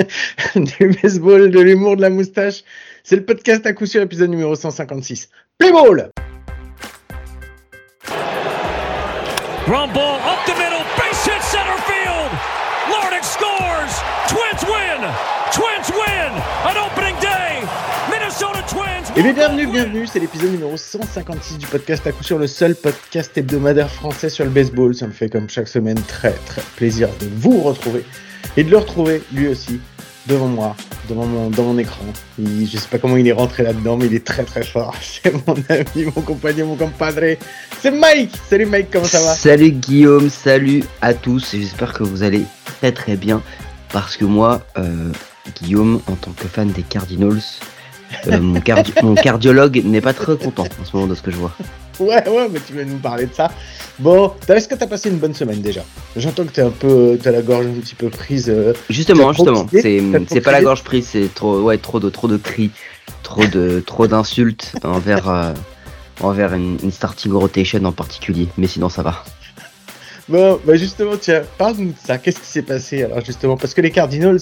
[0.54, 2.64] du baseball, de l'humour, de la moustache.
[3.04, 5.28] C'est le podcast à coup sûr, épisode numéro 156.
[5.58, 6.10] Play ball!
[9.66, 12.60] Ground ball up the middle, base hit center field.
[13.22, 14.02] Scores.
[14.28, 15.00] Twins win.
[15.52, 16.32] Twins win.
[16.64, 17.60] An opening day.
[18.10, 19.10] Minnesota Twins.
[19.14, 20.06] Et bien, bienvenue, bienvenue.
[20.06, 24.44] C'est l'épisode numéro 156 du podcast à coup sûr, le seul podcast hebdomadaire français sur
[24.44, 24.94] le baseball.
[24.94, 28.04] Ça me fait comme chaque semaine très très plaisir de vous retrouver
[28.56, 29.80] et de le retrouver lui aussi
[30.26, 30.76] devant moi,
[31.08, 32.04] devant mon, dans mon écran.
[32.38, 34.94] je sais pas comment il est rentré là-dedans, mais il est très très fort.
[35.00, 37.36] C'est mon ami, mon compagnon, mon compadre.
[37.80, 39.34] C'est Mike Salut Mike, comment ça va?
[39.34, 41.52] Salut Guillaume, salut à tous.
[41.52, 43.42] J'espère que vous allez très très bien.
[43.92, 45.10] Parce que moi, euh,
[45.60, 47.42] Guillaume, en tant que fan des Cardinals,
[48.28, 48.60] euh, mon,
[49.02, 51.52] mon cardiologue n'est pas très content en ce moment de ce que je vois.
[52.10, 53.50] Ouais, ouais, mais tu veux nous parler de ça.
[53.98, 55.82] Bon, est-ce que t'as passé une bonne semaine déjà?
[56.16, 58.48] J'entends que t'es un peu, t'as la gorge un petit peu prise.
[58.48, 62.38] Euh, justement, justement, c'est pas la gorge prise, c'est trop, ouais, trop de, trop de
[62.38, 62.70] cris,
[63.22, 65.52] trop de, trop d'insultes envers, euh,
[66.22, 68.48] envers une, starting rotation en particulier.
[68.56, 69.22] Mais sinon, ça va.
[70.28, 72.16] Bon, bah justement, tiens, parle-nous de ça.
[72.16, 73.58] Qu'est-ce qui s'est passé alors justement?
[73.58, 74.40] Parce que les Cardinals.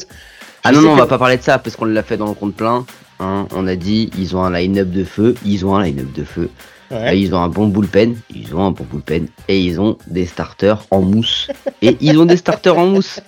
[0.63, 2.35] Ah non, non, on va pas parler de ça parce qu'on l'a fait dans le
[2.35, 2.85] compte plein.
[3.19, 3.49] Hein.
[3.53, 6.51] On a dit, ils ont un line-up de feu, ils ont un line-up de feu.
[6.91, 10.85] Ils ont un bon bullpen, ils ont un bon bullpen, et ils ont des starters
[10.91, 11.49] en mousse.
[11.83, 13.21] et ils ont des starters en mousse.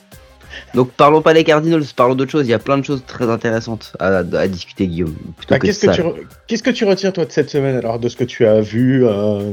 [0.74, 2.46] Donc parlons pas des Cardinals, parlons d'autres choses.
[2.46, 5.14] Il y a plein de choses très intéressantes à, discuter, Guillaume.
[5.48, 6.02] Bah, qu'est-ce, que tu
[6.46, 9.04] qu'est-ce que tu retiens toi de cette semaine alors, de ce que tu as vu
[9.04, 9.52] euh,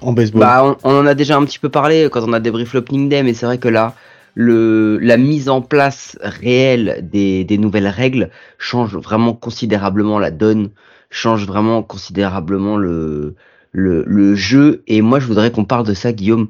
[0.00, 0.40] en baseball?
[0.40, 3.22] Bah, on, en a déjà un petit peu parlé quand on a débrief l'opening day,
[3.22, 3.94] mais c'est vrai que là,
[4.34, 10.70] le, la mise en place réelle des, des nouvelles règles change vraiment considérablement la donne
[11.14, 13.36] change vraiment considérablement le,
[13.72, 14.82] le, jeu.
[14.88, 16.48] Et moi, je voudrais qu'on parle de ça, Guillaume.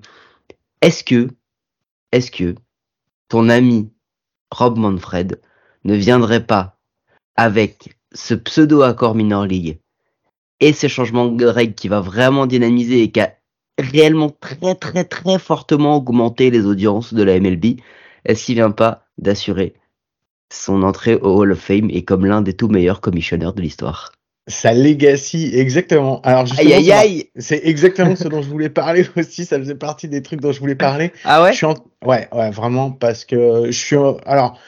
[0.80, 1.28] Est-ce que,
[2.12, 2.54] est-ce que
[3.28, 3.90] ton ami
[4.50, 5.40] Rob Manfred
[5.84, 6.78] ne viendrait pas
[7.36, 9.78] avec ce pseudo-accord minor league
[10.60, 13.34] et ces changements de règles qui va vraiment dynamiser et qui a
[13.78, 17.80] réellement très très très fortement augmenté les audiences de la MLB,
[18.24, 19.74] est-ce qu'il vient pas d'assurer
[20.50, 24.13] son entrée au Hall of Fame et comme l'un des tout meilleurs commissionneurs de l'histoire?
[24.46, 26.20] Sa legacy, exactement.
[26.22, 29.44] Alors justement, aïe, aïe, c'est exactement ce dont je voulais parler aussi.
[29.44, 31.12] Ça faisait partie des trucs dont je voulais parler.
[31.24, 31.52] Ah ouais?
[31.52, 31.66] Je suis
[32.04, 33.96] Ouais, ouais, vraiment parce que je suis.
[34.26, 34.58] Alors,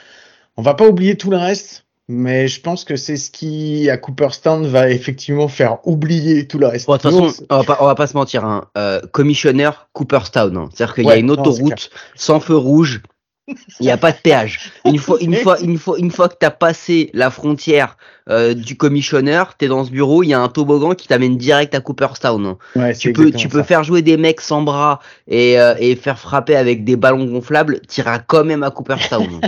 [0.55, 3.97] on va pas oublier tout le reste, mais je pense que c'est ce qui à
[3.97, 6.87] Cooperstown va effectivement faire oublier tout le reste.
[6.87, 8.45] de toute façon, on va pas, on va pas se mentir.
[8.45, 8.65] Hein.
[8.77, 10.69] Euh, commissionnaire Cooperstown, hein.
[10.73, 13.01] c'est-à-dire qu'il y a une autoroute sans feu rouge
[13.47, 14.71] il n'y a pas de péage.
[14.85, 17.97] Une fois, une fois, une fois, une fois que t'as passé la frontière
[18.29, 21.73] euh, du commissionneur, t'es dans ce bureau, il y a un toboggan qui t'amène direct
[21.73, 22.55] à Cooperstown.
[22.99, 26.55] tu peux, tu peux faire jouer des mecs sans bras et, euh, et faire frapper
[26.55, 29.39] avec des ballons gonflables, t'iras quand même à Cooperstown.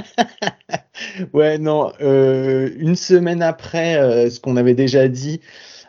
[1.33, 1.91] ouais, non.
[2.01, 5.41] Euh, une semaine après ce qu'on avait déjà dit,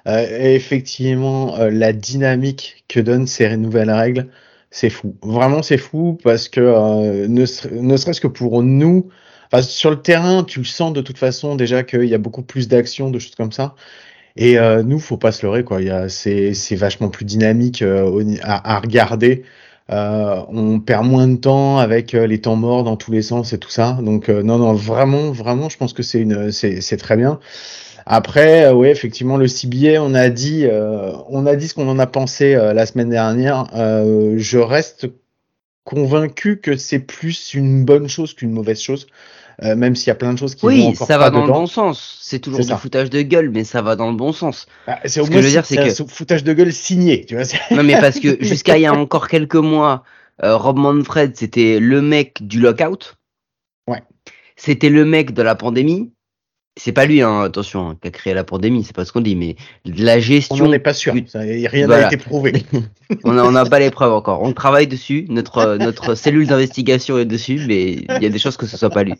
[0.06, 4.26] effectivement, la dynamique que donnent ces nouvelles règles
[4.70, 5.16] c'est fou.
[5.22, 9.08] Vraiment, c'est fou parce que euh, ne, serait-ce que pour nous,
[9.62, 12.68] sur le terrain, tu le sens de toute façon déjà qu'il y a beaucoup plus
[12.68, 13.74] d'actions, de choses comme ça.
[14.36, 15.80] Et euh, nous, faut pas se leurrer, quoi.
[16.08, 19.44] C'est vachement plus dynamique euh, à, à, regarder.
[19.90, 23.58] Euh, on perd moins de temps avec les temps morts dans tous les sens et
[23.58, 23.98] tout ça.
[24.02, 27.40] Donc non, non, vraiment, vraiment, je pense que c'est une, c'est très bien.
[28.12, 31.88] Après, euh, oui, effectivement, le CBA, on a dit, euh, on a dit ce qu'on
[31.88, 33.66] en a pensé euh, la semaine dernière.
[33.72, 35.06] je reste
[35.84, 39.06] convaincu que c'est plus une bonne chose qu'une mauvaise chose.
[39.62, 41.52] même s'il y a plein de choses qui oui, vont encore ça va dans le
[41.52, 42.18] bon sens.
[42.20, 44.66] C'est toujours du foutage de gueule, mais ça va dans le bon sens.
[44.88, 47.44] Bah, c'est au moins c'est un foutage de gueule signé, tu vois.
[47.70, 50.02] Non, mais parce que jusqu'à il y a encore quelques mois,
[50.42, 53.18] Rob Manfred, c'était le mec du lockout.
[53.86, 54.02] Ouais.
[54.56, 56.10] C'était le mec de la pandémie
[56.76, 59.20] c'est pas lui, hein, attention, hein, qui a créé la pandémie, c'est pas ce qu'on
[59.20, 60.64] dit, mais la gestion.
[60.64, 62.64] On n'est pas sûr, rien n'a été prouvé.
[63.24, 64.42] on n'a pas les preuves encore.
[64.42, 68.56] On travaille dessus, notre, notre cellule d'investigation est dessus, mais il y a des choses
[68.56, 69.14] que ce soit pas lui.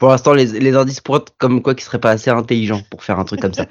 [0.00, 3.18] Pour l'instant, les, les indices être comme quoi qu'il serait pas assez intelligent pour faire
[3.18, 3.66] un truc comme ça.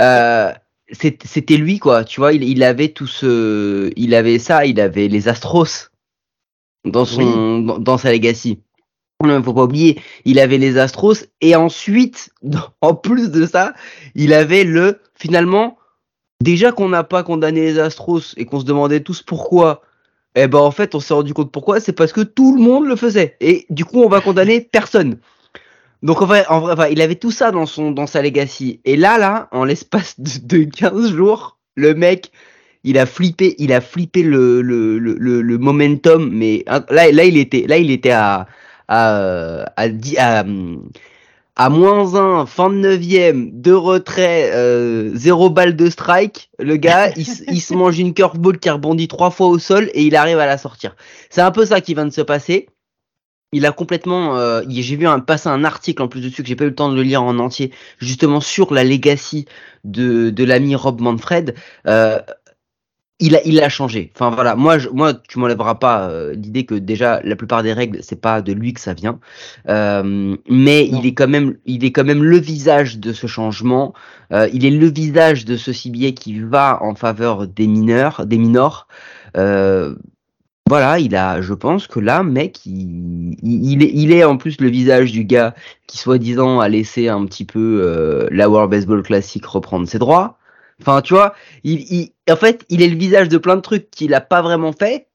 [0.00, 0.52] Euh,
[0.92, 3.90] c'était lui, quoi, tu vois, il, il, avait tout ce.
[3.96, 5.90] Il avait ça, il avait les Astros
[6.84, 8.60] dans, son, dans sa legacy
[9.42, 12.30] faut pas oublier, il avait les Astros et ensuite,
[12.80, 13.74] en plus de ça,
[14.14, 15.76] il avait le finalement
[16.40, 19.82] déjà qu'on n'a pas condamné les Astros et qu'on se demandait tous pourquoi.
[20.36, 22.86] Eh ben en fait, on s'est rendu compte pourquoi, c'est parce que tout le monde
[22.86, 25.18] le faisait et du coup, on va condamner personne.
[26.02, 28.96] Donc en vrai, en vrai il avait tout ça dans son dans sa legacy et
[28.96, 32.30] là là, en l'espace de, 15 jours, le mec
[32.84, 37.38] il a flippé, il a flippé le, le, le, le momentum, mais là, là, il
[37.38, 38.46] était, là, il était à,
[38.88, 39.86] à, à,
[40.18, 40.44] à,
[41.56, 47.10] à moins 1, fin de 9ème, deux retraits, euh, zéro balle de strike, le gars,
[47.16, 50.38] il, il, se mange une curveball qui rebondit trois fois au sol et il arrive
[50.38, 50.96] à la sortir.
[51.30, 52.68] C'est un peu ça qui vient de se passer.
[53.52, 56.56] Il a complètement, euh, j'ai vu un, passer un article en plus dessus que j'ai
[56.56, 59.46] pas eu le temps de le lire en entier, justement sur la legacy
[59.84, 61.54] de, de l'ami Rob Manfred.
[61.86, 62.18] Euh,
[63.20, 64.10] il a, il a changé.
[64.14, 67.72] Enfin voilà, moi, je, moi, tu m'enlèveras pas euh, l'idée que déjà la plupart des
[67.72, 69.20] règles, c'est pas de lui que ça vient,
[69.68, 71.00] euh, mais non.
[71.00, 73.94] il est quand même, il est quand même le visage de ce changement.
[74.32, 78.38] Euh, il est le visage de ce cibier qui va en faveur des mineurs, des
[78.38, 78.88] minors.
[79.36, 79.94] Euh,
[80.66, 84.60] voilà, il a, je pense que là, mec, il, il, est, il est en plus
[84.62, 85.54] le visage du gars
[85.86, 90.38] qui soi-disant a laissé un petit peu euh, la World Baseball Classic reprendre ses droits.
[90.80, 93.90] Enfin, tu vois, il, il, en fait, il est le visage de plein de trucs
[93.90, 95.08] qu'il a pas vraiment fait.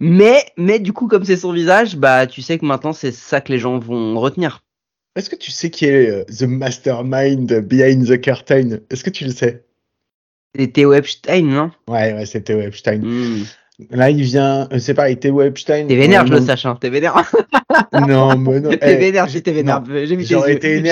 [0.00, 3.40] Mais, mais du coup, comme c'est son visage, bah, tu sais que maintenant, c'est ça
[3.40, 4.62] que les gens vont retenir.
[5.16, 8.78] Est-ce que tu sais qui est euh, the mastermind behind the curtain?
[8.90, 9.64] Est-ce que tu le sais?
[10.54, 11.72] C'est Theo Epstein, non?
[11.88, 12.98] Ouais, ouais, c'est Theo Epstein.
[12.98, 13.44] Mmh.
[13.90, 15.86] Là, il vient, euh, c'est pareil, Theo Epstein.
[15.86, 16.76] T'es vénère, je le sache, hein.
[16.80, 17.14] T'es vénère.
[18.08, 18.70] non, mais non.
[18.70, 19.84] T'es vénère, j'étais vénère.
[19.86, 20.82] J'ai mis tes J'aurais été.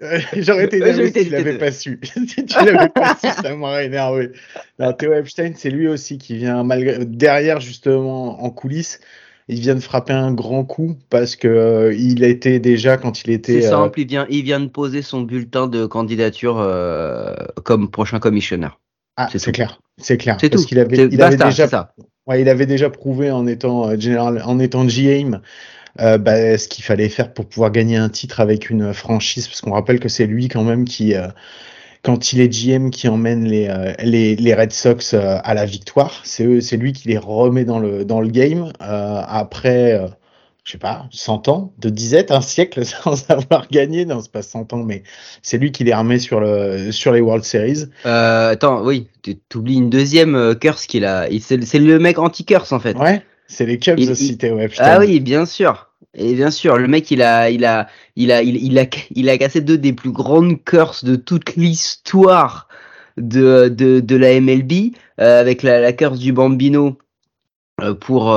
[0.36, 1.98] J'aurais été énervé si tu l'avais pas su.
[2.28, 4.30] si tu l'avais pas su, ça m'aurait énervé.
[4.78, 9.00] Non, Theo Epstein, c'est lui aussi qui vient malgré, derrière, justement, en coulisses.
[9.48, 13.32] Il vient de frapper un grand coup parce que euh, il était déjà quand il
[13.32, 13.62] était.
[13.62, 14.02] C'est simple, euh...
[14.02, 17.34] il vient, il vient de poser son bulletin de candidature euh,
[17.64, 18.78] comme prochain commissionnaire.
[19.16, 20.36] Ah, c'est clair, c'est clair.
[20.40, 20.64] C'est tout.
[20.64, 21.94] qu'il avait, il basta, avait déjà, ça.
[22.26, 25.40] Ouais, il avait déjà prouvé en étant euh, général, en étant GM,
[26.00, 29.60] euh, bah, ce qu'il fallait faire pour pouvoir gagner un titre avec une franchise, parce
[29.60, 31.28] qu'on rappelle que c'est lui quand même qui, euh,
[32.02, 36.20] quand il est GM, qui emmène les, euh, les, les, Red Sox à la victoire.
[36.24, 40.00] C'est c'est lui qui les remet dans le dans le game après
[40.64, 44.04] je sais pas, 100 ans de disette, un siècle sans avoir gagné.
[44.04, 45.02] Non, c'est pas 100 ans, mais
[45.42, 47.86] c'est lui qui les remet sur, le, sur les World Series.
[48.06, 51.26] Euh, attends, oui, tu oublies une deuxième euh, curse qu'il a.
[51.40, 52.96] C'est le mec anti-curse, en fait.
[52.96, 54.84] Ouais, c'est les Cubs il, aussi, Théo Epstein.
[54.84, 55.88] Ah oui, bien sûr.
[56.14, 57.86] Et bien sûr, le mec, il a, il a,
[58.16, 61.54] il a, il, il a, il a cassé deux des plus grandes curses de toute
[61.54, 62.68] l'histoire
[63.16, 66.98] de, de, de la MLB, euh, avec la, la curse du Bambino
[67.80, 68.34] euh, pour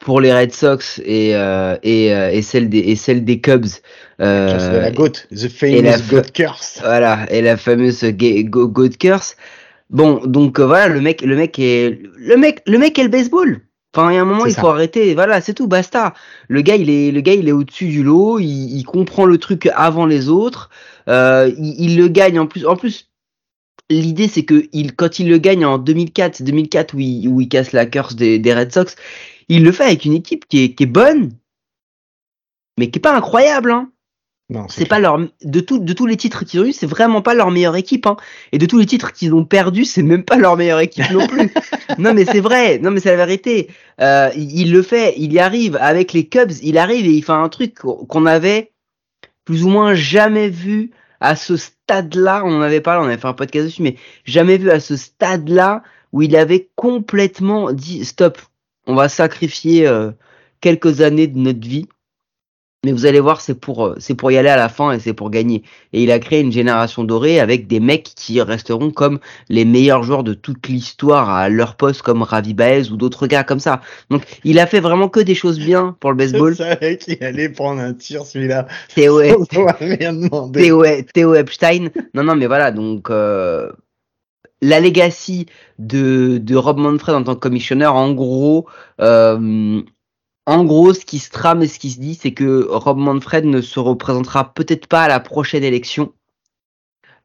[0.00, 3.66] pour les Red Sox et euh, et, euh, et celle des et celle des Cubs.
[4.20, 6.78] Euh, de la goat, the famous la, goat curse.
[6.80, 9.36] Voilà, et la fameuse go, goat curse.
[9.90, 13.08] Bon, donc euh, voilà, le mec, le mec est le mec, le mec est le
[13.08, 13.60] baseball.
[13.94, 14.60] Enfin, il y a un moment, il ça.
[14.60, 15.14] faut arrêter.
[15.14, 16.12] Voilà, c'est tout, basta.
[16.48, 18.38] Le gars, il est, le gars, il est au-dessus du lot.
[18.38, 20.68] Il, il, comprend le truc avant les autres.
[21.08, 22.66] Euh, il, il, le gagne en plus.
[22.66, 23.08] En plus,
[23.88, 27.48] l'idée, c'est que il, quand il le gagne en 2004, 2004 où il, où il
[27.48, 28.94] casse la curse des, des Red Sox,
[29.48, 31.32] il le fait avec une équipe qui est, qui est bonne,
[32.78, 33.72] mais qui est pas incroyable.
[33.72, 33.90] Hein.
[34.68, 37.34] C'est pas leur de tout, de tous les titres qu'ils ont eu, c'est vraiment pas
[37.34, 38.06] leur meilleure équipe.
[38.06, 38.16] Hein.
[38.52, 41.26] Et de tous les titres qu'ils ont perdus, c'est même pas leur meilleure équipe non
[41.26, 41.52] plus.
[41.98, 43.68] non mais c'est vrai, non mais c'est la vérité.
[44.00, 47.22] Euh, il, il, le fait, il y arrive avec les Cubs, il arrive et il
[47.22, 48.72] fait un truc qu'on avait
[49.44, 52.42] plus ou moins jamais vu à ce stade-là.
[52.44, 54.96] On en avait parlé, on avait fait un podcast dessus, mais jamais vu à ce
[54.96, 58.38] stade-là où il avait complètement dit stop,
[58.88, 60.10] on va sacrifier euh,
[60.60, 61.86] quelques années de notre vie.
[62.84, 65.00] Mais vous allez voir, c'est pour euh, c'est pour y aller à la fin et
[65.00, 65.64] c'est pour gagner.
[65.92, 69.18] Et il a créé une génération dorée avec des mecs qui resteront comme
[69.48, 73.42] les meilleurs joueurs de toute l'histoire à leur poste, comme Ravi Baez ou d'autres gars
[73.42, 73.80] comme ça.
[74.10, 76.52] Donc, il a fait vraiment que des choses bien pour le baseball.
[76.52, 78.68] Je savais qu'il allait prendre un tir celui-là.
[78.94, 79.20] Théo,
[81.12, 81.88] Théo Epstein.
[82.14, 82.70] Non, non, mais voilà.
[82.70, 83.72] Donc, euh,
[84.60, 85.46] la legacy
[85.78, 88.66] de, de Rob Manfred en tant que commissionneur, en gros,
[89.00, 89.82] euh,
[90.46, 93.44] en gros, ce qui se trame et ce qui se dit, c'est que Rob Manfred
[93.44, 96.12] ne se représentera peut-être pas à la prochaine élection.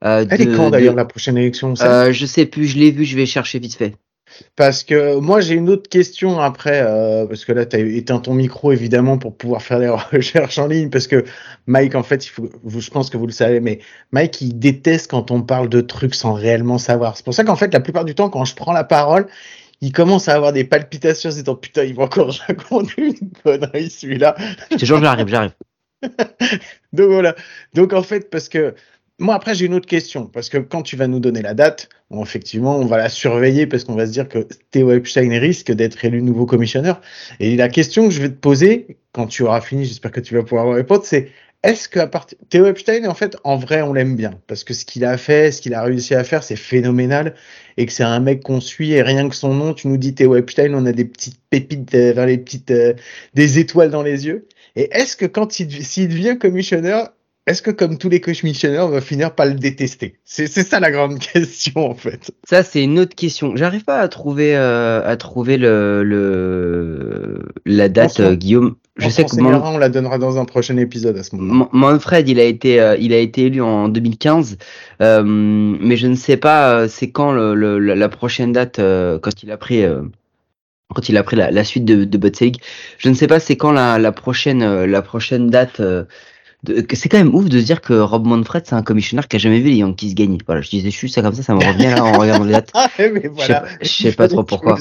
[0.03, 2.91] Euh, Elle de, est quand d'ailleurs la prochaine élection euh, Je sais plus, je l'ai
[2.91, 3.95] vu, je vais chercher vite fait.
[4.55, 8.19] Parce que moi j'ai une autre question après, euh, parce que là tu as éteint
[8.19, 11.23] ton micro évidemment pour pouvoir faire les recherches en ligne, parce que
[11.67, 13.79] Mike en fait, il faut, je pense que vous le savez, mais
[14.11, 17.17] Mike il déteste quand on parle de trucs sans réellement savoir.
[17.17, 19.27] C'est pour ça qu'en fait la plupart du temps quand je prends la parole,
[19.81, 23.31] il commence à avoir des palpitations, en se disant putain il va encore raconter une
[23.43, 24.35] connerie celui-là.
[24.71, 25.53] C'est genre j'arrive, j'arrive.
[26.93, 27.35] Donc voilà.
[27.73, 28.75] Donc en fait parce que
[29.23, 31.89] moi après j'ai une autre question parce que quand tu vas nous donner la date,
[32.21, 36.03] effectivement on va la surveiller parce qu'on va se dire que Theo Epstein risque d'être
[36.03, 37.01] élu nouveau commissionneur.
[37.39, 40.35] Et la question que je vais te poser quand tu auras fini, j'espère que tu
[40.35, 41.29] vas pouvoir répondre, c'est
[41.63, 44.31] est-ce que à partir Theo Epstein en fait en vrai on l'aime bien?
[44.47, 47.33] Parce que ce qu'il a fait, ce qu'il a réussi à faire, c'est phénoménal
[47.77, 50.13] et que c'est un mec qu'on suit et rien que son nom, tu nous dis
[50.13, 52.93] Theo Epstein, on a des petites pépites euh, vers les petites euh,
[53.33, 54.47] des étoiles dans les yeux.
[54.75, 57.13] Et est-ce que quand il s'il devient commissionneur,
[57.45, 60.15] est-ce que comme tous les commissionneurs, on va finir par le détester?
[60.23, 62.31] C'est ça la grande question en fait.
[62.47, 63.55] Ça c'est une autre question.
[63.55, 68.75] J'arrive pas à trouver euh, à trouver le, le la date Guillaume.
[68.97, 71.67] Je sais que on la donnera dans un prochain épisode à ce moment.
[71.71, 74.57] Manfred, il a été, euh, il a été élu en 2015,
[75.01, 79.51] euh, mais je ne sais pas euh, c'est quand le, la prochaine date quand il
[79.51, 79.83] a pris
[80.93, 82.31] quand il a pris la, suite de, de
[82.99, 85.81] Je ne sais pas c'est quand la, la prochaine la prochaine date
[86.93, 89.39] c'est quand même ouf de se dire que Rob Manfred, c'est un commissionnaire qui a
[89.39, 90.37] jamais vu les Yankees gagner.
[90.45, 92.71] Voilà, je disais juste ça comme ça, ça me revient là en regardant les dates.
[92.73, 93.65] Ah, mais voilà.
[93.81, 94.77] Je sais, sais pas trop pourquoi.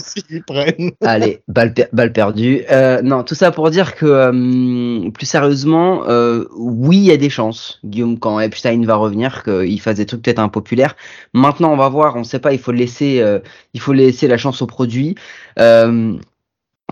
[1.01, 2.63] Allez, balle, balle perdue.
[2.71, 7.17] Euh, non, tout ça pour dire que euh, plus sérieusement, euh, oui, il y a
[7.17, 10.97] des chances, Guillaume, quand Epstein va revenir, qu'il fasse des trucs peut-être impopulaires.
[11.33, 12.17] Maintenant, on va voir.
[12.17, 12.53] On sait pas.
[12.53, 13.41] Il faut laisser, euh,
[13.75, 15.15] il faut laisser la chance au produit.
[15.59, 16.15] Euh,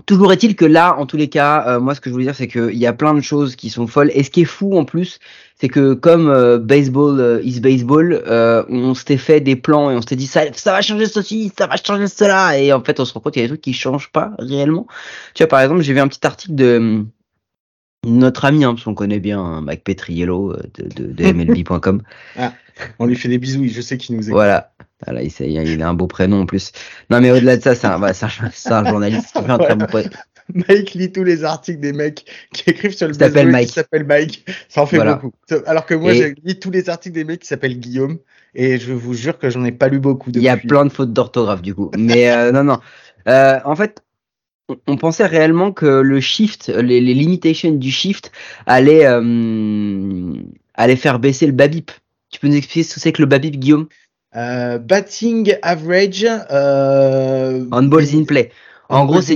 [0.05, 2.35] Toujours est-il que là, en tous les cas, euh, moi, ce que je voulais dire,
[2.35, 4.11] c'est qu'il y a plein de choses qui sont folles.
[4.13, 5.19] Et ce qui est fou en plus,
[5.59, 8.23] c'est que comme euh, baseball euh, is baseball,
[8.69, 11.67] on s'était fait des plans et on s'était dit ça, ça va changer ceci, ça
[11.67, 12.57] va changer cela.
[12.57, 14.31] Et en fait, on se rend compte qu'il y a des trucs qui changent pas
[14.39, 14.87] réellement.
[15.33, 17.05] Tu vois, par exemple, j'ai vu un petit article de
[18.05, 22.01] notre ami, hein, parce qu'on connaît bien hein, Mike Petriello de, de, de MLB.com.
[22.37, 22.53] ah,
[22.99, 24.33] on lui fait des bisous, je sais qu'il nous écoute.
[24.33, 24.73] Voilà.
[25.05, 26.71] Voilà, il, il, a un beau prénom en plus.
[27.09, 29.87] Non, mais au-delà de ça, c'est un, bah, un, journaliste qui fait un très bon.
[30.53, 33.67] Mike lit tous les articles des mecs qui écrivent sur le baseball Mike.
[33.67, 34.45] qui s'appelle Mike.
[34.69, 35.31] Ça en fait beaucoup.
[35.65, 38.19] Alors que moi, j'ai lu tous les articles des mecs qui s'appellent Guillaume.
[38.53, 40.29] Et je vous jure que j'en ai pas lu beaucoup.
[40.33, 41.89] Il y a plein de fautes d'orthographe du coup.
[41.97, 42.79] Mais euh, non, non.
[43.27, 44.03] Euh, en fait,
[44.87, 48.31] on pensait réellement que le shift, les, les limitations du shift
[48.65, 50.33] allaient, euh,
[50.75, 51.91] allaient faire baisser le babip.
[52.31, 53.87] Tu peux nous expliquer ce que c'est que le babip, Guillaume?
[54.35, 56.25] Euh, batting average.
[56.51, 57.65] Euh...
[57.71, 58.51] On balls in play.
[58.89, 59.33] En gros, c'est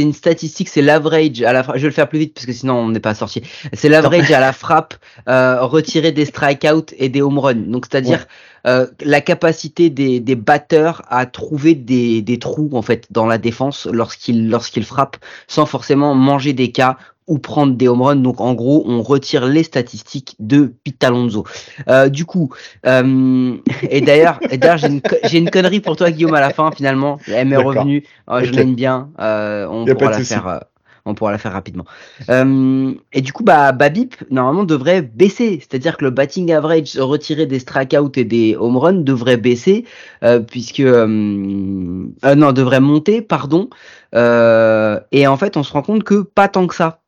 [0.00, 2.74] une statistique, c'est l'average à la Je vais le faire plus vite parce que sinon
[2.74, 3.42] on n'est pas sorti.
[3.72, 4.94] C'est l'average à la frappe
[5.28, 7.54] euh, retiré des strikeouts et des home runs.
[7.54, 8.26] Donc c'est-à-dire
[8.66, 13.38] euh, la capacité des, des batteurs à trouver des, des trous en fait dans la
[13.38, 16.96] défense lorsqu'ils lorsqu'ils frappent sans forcément manger des cas
[17.26, 18.16] ou prendre des home runs.
[18.16, 21.44] Donc en gros, on retire les statistiques de Pete Alonso.
[21.88, 22.52] Euh, du coup,
[22.86, 23.56] euh,
[23.90, 24.38] et d'ailleurs,
[24.76, 25.00] j'ai une,
[25.32, 27.18] une, connerie pour toi, Guillaume, à la fin finalement.
[27.26, 28.04] Elle m'est revenue.
[28.28, 29.10] Oh, je l'aime bien.
[29.20, 30.64] Euh, on pourra la faire.
[31.06, 31.84] Euh, on pourra la faire rapidement.
[32.28, 35.60] Euh, et du coup, bah, Babip, normalement, devrait baisser.
[35.60, 39.84] C'est-à-dire que le batting average retiré des strikeouts et des home runs devrait baisser,
[40.22, 40.80] euh, puisque...
[40.80, 43.68] Euh, non, devrait monter, pardon.
[44.12, 47.00] et en fait, on se rend compte que pas tant que ça.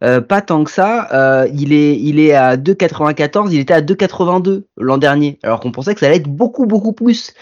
[0.00, 4.98] pas tant que ça, il est il est à 2,94, il était à 2,82 l'an
[4.98, 7.34] dernier, alors qu'on pensait que ça allait être beaucoup beaucoup plus.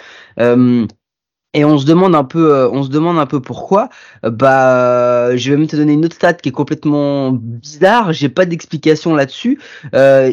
[1.58, 3.88] Et on se demande un peu, euh, on se demande un peu pourquoi.
[4.22, 8.12] Bah, je vais même te donner une autre stat qui est complètement bizarre.
[8.12, 9.58] J'ai pas d'explication là-dessus.
[9.92, 10.30] Euh,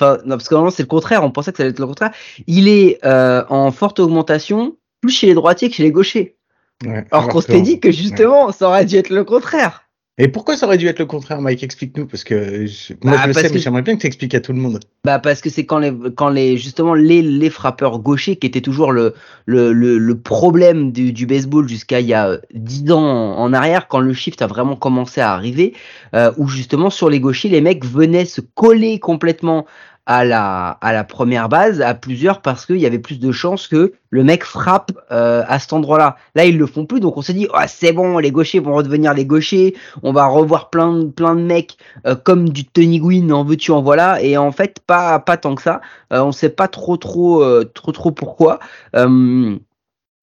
[0.00, 1.22] enfin, non, parce que normalement c'est le contraire.
[1.22, 2.12] On pensait que ça allait être le contraire.
[2.46, 6.38] Il est euh, en forte augmentation, plus chez les droitiers que chez les gauchers.
[6.82, 9.83] Ouais, alors qu'on s'était dit que justement, ça aurait dû être le contraire.
[10.16, 11.64] Et pourquoi ça aurait dû être le contraire, Mike?
[11.64, 12.66] Explique-nous, parce que
[13.02, 14.78] moi bah, je le sais, mais j'aimerais bien que tu expliques à tout le monde.
[15.04, 18.60] Bah parce que c'est quand les, quand les, justement les, les frappeurs gauchers qui étaient
[18.60, 19.14] toujours le,
[19.46, 23.98] le, le, problème du, du baseball jusqu'à il y a dix ans en arrière, quand
[23.98, 25.74] le shift a vraiment commencé à arriver,
[26.14, 29.66] euh, où justement sur les gauchers, les mecs venaient se coller complètement
[30.06, 33.68] à la, à la première base, à plusieurs, parce qu'il y avait plus de chances
[33.68, 36.16] que le mec frappe euh, à cet endroit-là.
[36.34, 38.74] Là, ils le font plus, donc on s'est dit, oh, c'est bon, les gauchers vont
[38.74, 42.98] redevenir les gauchers, on va revoir plein, de, plein de mecs euh, comme du Tony
[42.98, 45.80] Gwynn, en veux-tu, en voilà, et en fait, pas, pas tant que ça.
[46.12, 48.58] Euh, on sait pas trop, trop, trop, trop pourquoi.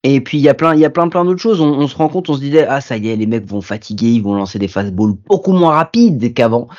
[0.04, 1.62] Et puis il y a plein, il y a plein, plein d'autres choses.
[1.62, 3.62] On, on, se rend compte, on se disait ah ça y est, les mecs vont
[3.62, 6.70] fatiguer, ils vont lancer des fastballs beaucoup moins rapides qu'avant.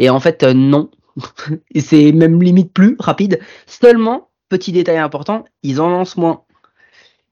[0.00, 0.90] Et en fait non,
[1.74, 3.40] et c'est même limite plus rapide.
[3.66, 6.42] Seulement, petit détail important, ils en lancent moins.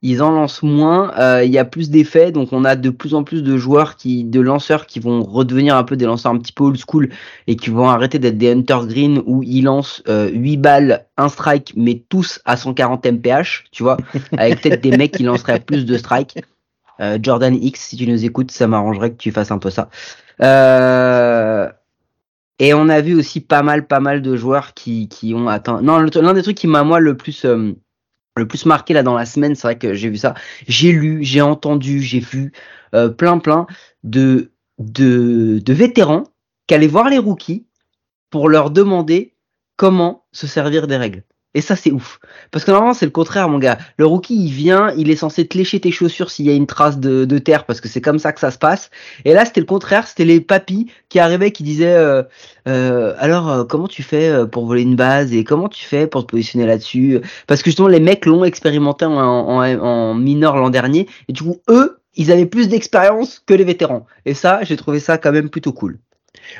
[0.02, 3.14] Ils en lancent moins, euh, il y a plus d'effets, donc on a de plus
[3.14, 6.38] en plus de joueurs qui, de lanceurs qui vont redevenir un peu des lanceurs un
[6.38, 7.10] petit peu old school
[7.46, 11.28] et qui vont arrêter d'être des Hunter Green où ils lancent euh, 8 balles, un
[11.28, 13.98] strike, mais tous à 140 mph, tu vois,
[14.38, 16.38] avec peut-être des mecs qui lanceraient plus de strikes.
[17.00, 19.90] Euh, Jordan X, si tu nous écoutes, ça m'arrangerait que tu fasses un peu ça.
[20.42, 21.68] Euh,
[22.60, 25.80] Et on a vu aussi pas mal, pas mal de joueurs qui, qui ont atteint.
[25.80, 27.72] Non, l'un des trucs qui m'a moi le plus euh,
[28.36, 30.34] le plus marqué là dans la semaine, c'est vrai que j'ai vu ça.
[30.68, 32.52] J'ai lu, j'ai entendu, j'ai vu
[32.94, 33.66] euh, plein, plein
[34.04, 36.24] de, de de vétérans
[36.66, 37.66] qui allaient voir les rookies
[38.28, 39.34] pour leur demander
[39.76, 41.24] comment se servir des règles.
[41.54, 42.20] Et ça, c'est ouf.
[42.52, 43.78] Parce que normalement, c'est le contraire, mon gars.
[43.96, 46.68] Le rookie, il vient, il est censé te lécher tes chaussures s'il y a une
[46.68, 48.90] trace de, de terre, parce que c'est comme ça que ça se passe.
[49.24, 50.06] Et là, c'était le contraire.
[50.06, 52.22] C'était les papis qui arrivaient, qui disaient, euh,
[52.68, 56.06] euh, alors, euh, comment tu fais euh, pour voler une base et comment tu fais
[56.06, 57.20] pour te positionner là-dessus?
[57.48, 61.08] Parce que justement, les mecs l'ont expérimenté en, en, en mineur l'an dernier.
[61.28, 64.06] Et du coup, eux, ils avaient plus d'expérience que les vétérans.
[64.24, 65.98] Et ça, j'ai trouvé ça quand même plutôt cool.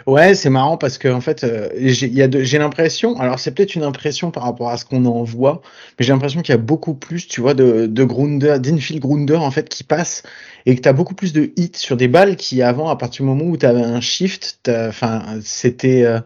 [0.06, 4.30] Ouais, c'est marrant parce que en fait, euh, j'ai l'impression, alors c'est peut-être une impression
[4.30, 5.62] par rapport à ce qu'on en voit,
[5.98, 9.36] mais j'ai l'impression qu'il y a beaucoup plus, tu vois, de, de Grunder, d'infield Grunder
[9.36, 10.22] en fait qui passe
[10.66, 13.24] et que tu as beaucoup plus de hits sur des balles qui avant, à partir
[13.24, 16.20] du moment où tu avais un shift, enfin, c'était euh,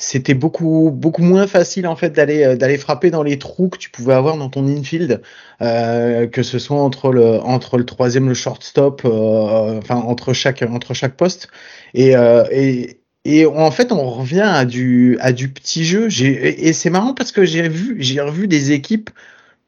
[0.00, 3.78] c'était beaucoup beaucoup moins facile en fait d'aller euh, d'aller frapper dans les trous que
[3.78, 5.22] tu pouvais avoir dans ton infield,
[5.62, 10.62] euh, que ce soit entre le entre le troisième le shortstop, euh, enfin entre chaque
[10.62, 11.48] entre chaque poste
[11.94, 16.08] et, euh, et et en fait, on revient à du à du petit jeu.
[16.22, 19.10] Et, et c'est marrant parce que j'ai vu j'ai revu des équipes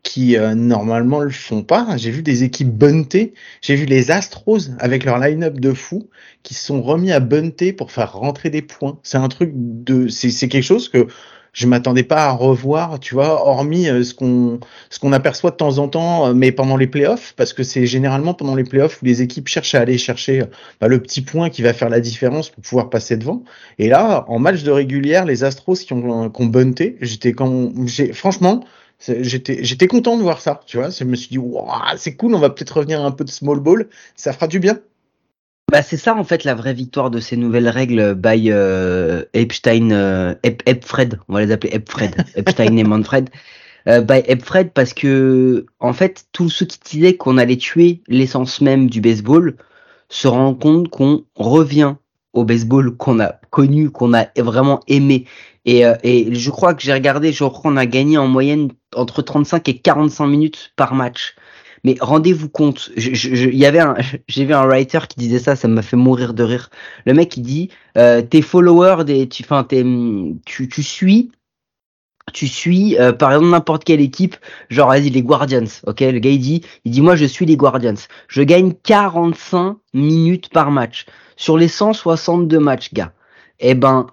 [0.02, 1.96] qui euh, normalement le font pas.
[1.96, 3.34] J'ai vu des équipes bunter.
[3.60, 6.08] J'ai vu les Astros avec leur line-up de fou
[6.42, 8.98] qui se sont remis à bunter pour faire rentrer des points.
[9.02, 11.06] C'est un truc de c'est quelque chose que
[11.52, 15.56] je m'attendais pas à revoir, tu vois, hormis euh, ce qu'on ce qu'on aperçoit de
[15.56, 19.02] temps en temps, euh, mais pendant les playoffs, parce que c'est généralement pendant les playoffs
[19.02, 20.44] où les équipes cherchent à aller chercher
[20.80, 23.44] bah, le petit point qui va faire la différence pour pouvoir passer devant.
[23.78, 27.70] Et là, en match de régulière, les Astros qui ont, qui ont bunté, j'étais quand,
[27.86, 28.64] j'ai franchement,
[29.06, 30.90] j'étais j'étais content de voir ça, tu vois.
[30.90, 31.38] Je me suis dit,
[31.96, 34.60] c'est cool, on va peut-être revenir à un peu de small ball, ça fera du
[34.60, 34.78] bien.
[35.72, 39.90] Bah, c'est ça en fait la vraie victoire de ces nouvelles règles by euh, Epstein,
[39.90, 43.30] euh, Epfred, on va les appeler Epfred, Epstein et Manfred,
[43.88, 48.60] euh, by Epfred parce que en fait tous ceux qui disaient qu'on allait tuer l'essence
[48.60, 49.56] même du baseball
[50.10, 51.94] se rendent compte qu'on revient
[52.34, 55.26] au baseball qu'on a connu, qu'on a vraiment aimé.
[55.64, 58.70] Et, euh, et je crois que j'ai regardé, je crois qu'on a gagné en moyenne
[58.96, 61.36] entre 35 et 45 minutes par match.
[61.84, 63.94] Mais rendez-vous compte, il y avait un,
[64.28, 66.70] j'ai vu un writer qui disait ça, ça m'a fait mourir de rire.
[67.06, 67.68] Le mec il dit,
[67.98, 71.30] euh, tes followers, des, tu, enfin, tu, tu suis,
[72.32, 74.36] tu suis euh, par exemple n'importe quelle équipe,
[74.70, 76.00] genre vas-y les Guardians, ok?
[76.00, 77.94] Le gars il dit, il dit moi je suis les Guardians,
[78.28, 83.12] je gagne 45 minutes par match sur les 162 matchs, gars.
[83.62, 84.06] Eh ben,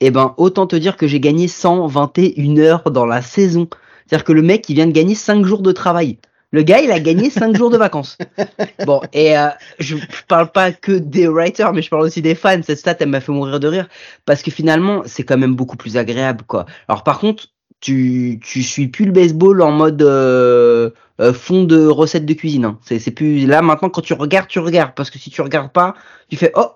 [0.00, 3.68] eh ben autant te dire que j'ai gagné 121 heures dans la saison.
[4.06, 6.18] C'est-à-dire que le mec il vient de gagner 5 jours de travail.
[6.52, 8.18] Le gars, il a gagné 5 jours de vacances.
[8.86, 9.96] Bon, et euh, je,
[10.28, 12.62] parle pas que des writers, mais je parle aussi des fans.
[12.62, 13.88] Cette stat, elle m'a fait mourir de rire.
[14.26, 16.66] Parce que finalement, c'est quand même beaucoup plus agréable, quoi.
[16.88, 17.48] Alors par contre,
[17.80, 20.90] tu, tu suis plus le baseball en mode euh,
[21.20, 22.64] euh, fond de recette de cuisine.
[22.64, 22.78] Hein.
[22.82, 24.94] C'est plus là maintenant quand tu regardes, tu regardes.
[24.94, 25.94] Parce que si tu regardes pas,
[26.30, 26.70] tu fais oh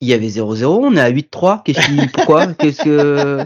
[0.00, 1.62] il y avait 0-0, on est à 8-3.
[1.64, 2.46] Qu'est-ce qui, pourquoi?
[2.54, 3.44] Qu'est-ce que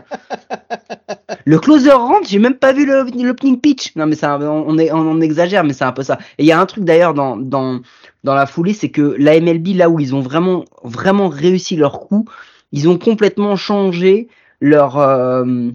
[1.45, 3.97] le closer rentre, j'ai même pas vu le l'opening pitch.
[3.97, 6.19] Non mais ça, on, est, on, exagère, mais c'est un peu ça.
[6.39, 7.81] Et il y a un truc d'ailleurs dans dans
[8.25, 12.01] dans la foulée, c'est que la MLB là où ils ont vraiment vraiment réussi leur
[12.01, 12.27] coup,
[12.71, 14.29] ils ont complètement changé
[14.61, 15.71] leur euh,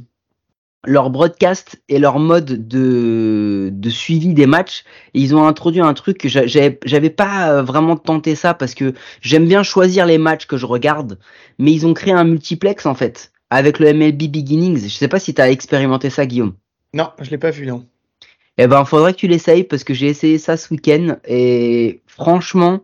[0.88, 4.86] leur broadcast et leur mode de, de suivi des matchs.
[5.14, 8.94] Et ils ont introduit un truc que j'avais pas euh, vraiment tenté ça parce que
[9.22, 11.20] j'aime bien choisir les matchs que je regarde,
[11.60, 14.84] mais ils ont créé un multiplex en fait avec le MLB Beginnings.
[14.84, 16.54] Je sais pas si tu as expérimenté ça, Guillaume.
[16.94, 17.86] Non, je l'ai pas vu, non.
[18.58, 22.82] Eh ben, faudrait que tu l'essayes parce que j'ai essayé ça ce week-end et franchement,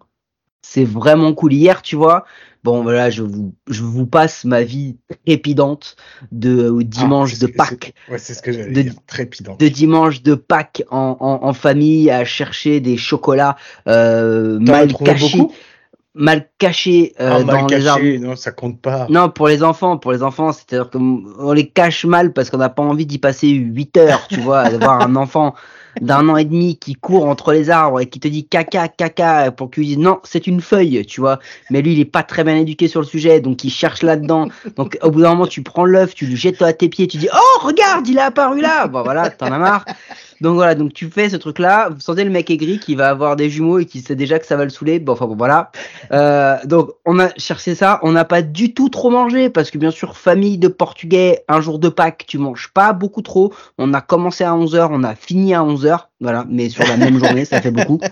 [0.61, 1.53] c'est vraiment cool.
[1.53, 2.25] Hier, tu vois,
[2.63, 5.95] bon voilà, je vous, je vous passe ma vie trépidante
[6.31, 7.93] de ah, dimanche de Pâques.
[8.09, 9.59] Ouais, c'est ce que j'allais dire, trépidante.
[9.59, 15.41] De dimanche de Pâques en, en, en, famille à chercher des chocolats euh, mal cachés.
[16.15, 18.05] Mal caché euh, ah, dans les arbres.
[18.19, 19.07] Non, ça compte pas.
[19.09, 22.69] Non, pour les enfants, pour les enfants, c'est-à-dire qu'on les cache mal parce qu'on n'a
[22.69, 25.55] pas envie d'y passer 8 heures, tu vois, d'avoir un enfant
[26.01, 29.51] d'un an et demi qui court entre les arbres et qui te dit caca, caca,
[29.51, 31.39] pour qu'il dise non, c'est une feuille, tu vois.
[31.69, 34.47] Mais lui, il est pas très bien éduqué sur le sujet, donc il cherche là-dedans.
[34.75, 37.17] Donc au bout d'un moment, tu prends l'œuf, tu lui jettes à tes pieds, tu
[37.17, 38.87] dis oh regarde, il est apparu là.
[38.87, 39.85] Bon voilà, t'en as marre.
[40.43, 41.87] Donc voilà, donc tu fais ce truc-là.
[41.87, 44.45] Vous sentez le mec aigri qui va avoir des jumeaux et qui sait déjà que
[44.45, 44.99] ça va le saouler.
[44.99, 45.71] Bon, enfin bon, voilà.
[46.11, 47.99] Euh, donc on a cherché ça.
[48.03, 51.61] On n'a pas du tout trop mangé parce que bien sûr, famille de Portugais, un
[51.61, 53.53] jour de Pâques, tu manges pas beaucoup trop.
[53.77, 56.07] On a commencé à 11h, on a fini à 11h.
[56.19, 57.99] Voilà, mais sur la même journée, ça fait beaucoup.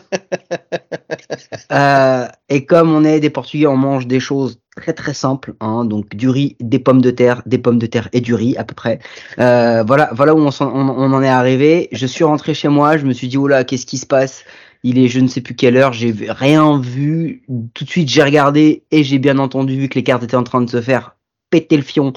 [1.72, 5.86] Euh, et comme on est des Portugais, on mange des choses très très simple, hein,
[5.86, 8.64] donc du riz, des pommes de terre, des pommes de terre et du riz à
[8.64, 9.00] peu près.
[9.40, 11.88] Euh, voilà, voilà où on, on, on, en est arrivé.
[11.92, 14.44] Je suis rentré chez moi, je me suis dit oh là, qu'est-ce qui se passe?
[14.84, 17.44] Il est je ne sais plus quelle heure, j'ai rien vu.
[17.74, 20.44] Tout de suite j'ai regardé et j'ai bien entendu vu que les cartes étaient en
[20.44, 21.16] train de se faire
[21.52, 22.14] péter le fion.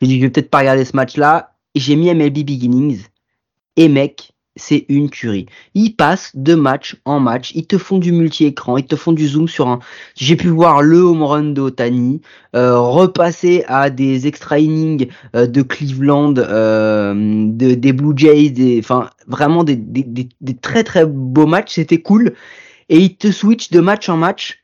[0.00, 1.52] J'ai dit je vais peut-être pas regarder ce match-là.
[1.74, 3.04] J'ai mis MLB Beginnings.
[3.76, 5.46] Et mec, c'est une curie.
[5.74, 9.28] Ils passent de match en match, ils te font du multi-écran, ils te font du
[9.28, 9.80] zoom sur un.
[10.16, 11.72] J'ai pu voir le home run de
[12.54, 19.10] euh, repasser à des extra innings euh, de Cleveland, euh, de, des Blue Jays, enfin
[19.26, 22.32] vraiment des, des, très très beaux matchs, c'était cool.
[22.88, 24.62] Et ils te switch de match en match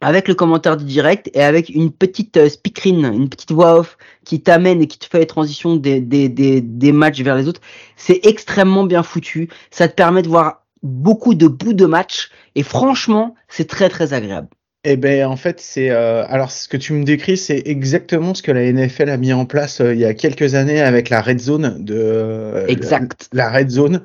[0.00, 3.98] avec le commentaire du direct et avec une petite euh, speakerine, une petite voix off
[4.24, 7.48] qui t'amène et qui te fait les transitions des, des, des, des matchs vers les
[7.48, 7.60] autres.
[7.96, 9.48] C'est extrêmement bien foutu.
[9.70, 14.12] Ça te permet de voir beaucoup de bouts de match et franchement, c'est très très
[14.12, 14.48] agréable.
[14.84, 18.42] Eh ben en fait c'est euh, alors ce que tu me décris c'est exactement ce
[18.42, 21.20] que la NFL a mis en place euh, il y a quelques années avec la
[21.20, 24.02] red zone de euh, exact la, la, red zone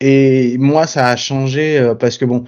[0.00, 2.44] et moi ça a changé euh, parce que bon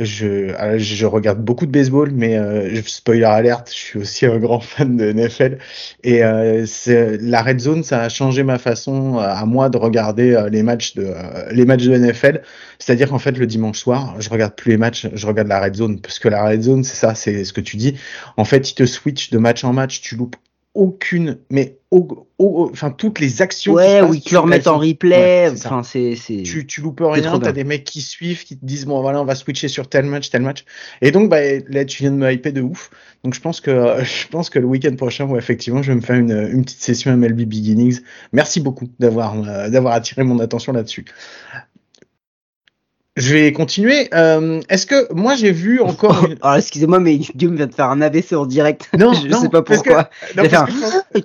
[0.00, 4.38] je, euh, je regarde beaucoup de baseball, mais euh, spoiler alerte, je suis aussi un
[4.38, 5.58] grand fan de NFL.
[6.04, 6.66] Et euh,
[7.20, 10.62] la red zone, ça a changé ma façon euh, à moi de regarder euh, les
[10.62, 11.12] matchs de
[11.50, 12.42] les matchs de NFL.
[12.78, 15.74] C'est-à-dire qu'en fait, le dimanche soir, je regarde plus les matchs, je regarde la red
[15.74, 17.96] zone parce que la red zone, c'est ça, c'est ce que tu dis.
[18.36, 20.36] En fait, il te switch de match en match, tu loupes
[20.78, 23.72] aucune, mais au, au, enfin toutes les actions.
[23.72, 25.50] Ouais, oui, tu le remettent en replay.
[25.50, 26.42] Enfin, c'est, c'est.
[26.42, 27.38] Tu, tu loupes rien.
[27.40, 30.04] T'as des mecs qui suivent, qui te disent bon voilà, on va switcher sur tel
[30.04, 30.64] match, tel match.
[31.02, 32.90] Et donc bah là, tu viens de me hyper de ouf.
[33.24, 33.70] Donc je pense que
[34.04, 36.80] je pense que le week-end prochain, ouais, effectivement, je vais me faire une, une petite
[36.80, 38.00] session MLB Beginnings.
[38.32, 41.06] Merci beaucoup d'avoir euh, d'avoir attiré mon attention là-dessus.
[43.18, 44.08] Je vais continuer.
[44.14, 46.24] Euh, Est-ce que moi j'ai vu encore.
[46.30, 46.38] Une...
[46.40, 48.88] Alors excusez-moi, mais Guillaume vient de faire un AVC en direct.
[48.96, 50.04] Non, je non, sais pas pourquoi.
[50.04, 50.40] Que...
[50.40, 50.70] Non, parce
[51.12, 51.20] que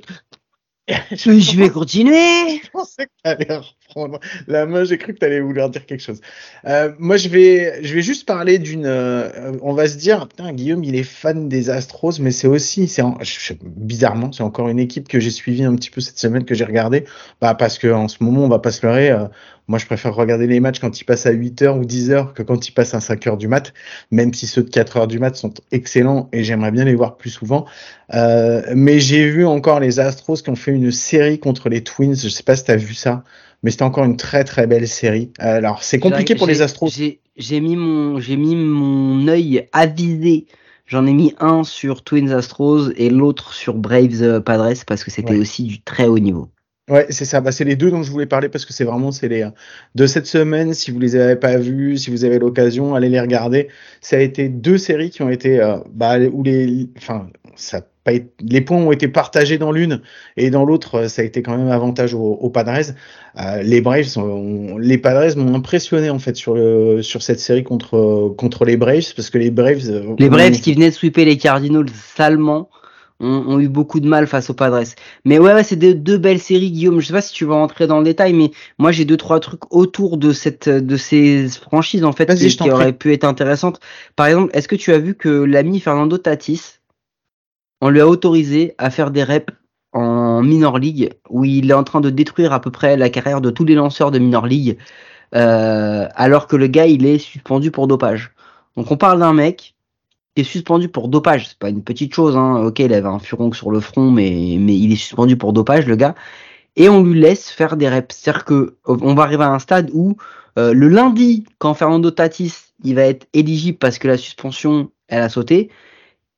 [1.12, 2.62] je, je vais continuer.
[2.64, 3.54] Je pensais que
[4.48, 4.84] la main.
[4.84, 6.22] J'ai cru que t'allais vouloir dire quelque chose.
[6.66, 8.86] Euh, moi, je vais, je vais juste parler d'une.
[8.86, 12.88] Euh, on va se dire, putain, Guillaume, il est fan des Astros, mais c'est aussi,
[12.88, 13.04] c'est
[13.64, 16.66] bizarrement, c'est encore une équipe que j'ai suivie un petit peu cette semaine que j'ai
[16.66, 17.06] regardé.
[17.42, 19.12] Bah parce que en ce moment, on va pas se leurrer.
[19.12, 19.26] Euh,
[19.70, 22.68] moi, je préfère regarder les matchs quand ils passent à 8h ou 10h que quand
[22.68, 23.74] ils passent à 5h du mat,
[24.12, 27.30] même si ceux de 4h du mat sont excellents et j'aimerais bien les voir plus
[27.30, 27.66] souvent.
[28.12, 32.14] Mais j'ai vu encore les Astros qui ont fait une série contre les Twins.
[32.16, 33.24] Je sais pas si tu as vu ça,
[33.64, 35.32] mais c'était encore une très très belle série.
[35.40, 36.92] Alors, c'est compliqué pour les Astros.
[37.36, 40.46] J'ai mis mon j'ai mis mon œil avisé
[40.86, 45.34] J'en ai mis un sur Twins Astros et l'autre sur Braves Padres parce que c'était
[45.34, 45.40] ouais.
[45.40, 46.50] aussi du très haut niveau.
[46.90, 47.40] Ouais, c'est ça.
[47.40, 49.48] Bah, c'est les deux dont je voulais parler parce que c'est vraiment c'est les
[49.96, 50.74] de cette semaine.
[50.74, 53.70] Si vous les avez pas vus, si vous avez l'occasion, allez les regarder.
[54.02, 58.14] Ça a été deux séries qui ont été euh, bah, où les, enfin, ça pas
[58.14, 60.02] été, les points ont été partagés dans l'une
[60.36, 62.94] et dans l'autre, ça a été quand même avantage aux, aux Padres.
[63.40, 67.64] Euh, les Braves, sont, les Padres m'ont impressionné en fait sur le sur cette série
[67.64, 71.38] contre contre les Braves parce que les Braves, les Braves qui venaient de sweeper les
[71.38, 72.70] Cardinals salement
[73.20, 74.84] ont, ont, eu beaucoup de mal face aux Padres.
[75.24, 77.00] Mais ouais, ouais c'est deux, deux, belles séries, Guillaume.
[77.00, 79.40] Je sais pas si tu vas rentrer dans le détail, mais moi j'ai deux trois
[79.40, 83.80] trucs autour de cette de ces franchises en fait qui, qui auraient pu être intéressantes.
[84.16, 86.80] Par exemple, est-ce que tu as vu que l'ami Fernando Tatis,
[87.84, 89.54] on lui a autorisé à faire des reps
[89.92, 93.42] en minor league où il est en train de détruire à peu près la carrière
[93.42, 94.78] de tous les lanceurs de minor league,
[95.36, 98.32] euh, alors que le gars il est suspendu pour dopage.
[98.78, 99.76] Donc on parle d'un mec
[100.38, 101.50] est suspendu pour dopage.
[101.50, 102.64] C'est pas une petite chose, hein.
[102.64, 105.86] Ok, il avait un furon sur le front, mais, mais il est suspendu pour dopage,
[105.86, 106.16] le gars.
[106.78, 108.16] Et on lui laisse faire des reps.
[108.16, 110.16] C'est-à-dire que on va arriver à un stade où
[110.58, 112.54] euh, le lundi, quand Fernando Tatis
[112.86, 115.70] il va être éligible parce que la suspension elle a sauté,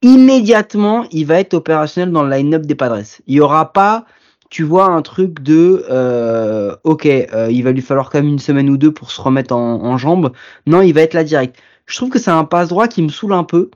[0.01, 3.03] immédiatement il va être opérationnel dans le line-up des Padres.
[3.27, 4.05] Il y aura pas,
[4.49, 8.39] tu vois, un truc de euh, ok, euh, il va lui falloir quand même une
[8.39, 10.31] semaine ou deux pour se remettre en, en jambes.
[10.67, 13.09] Non, il va être là direct je trouve que c'est un passe droit qui me
[13.09, 13.69] saoule un peu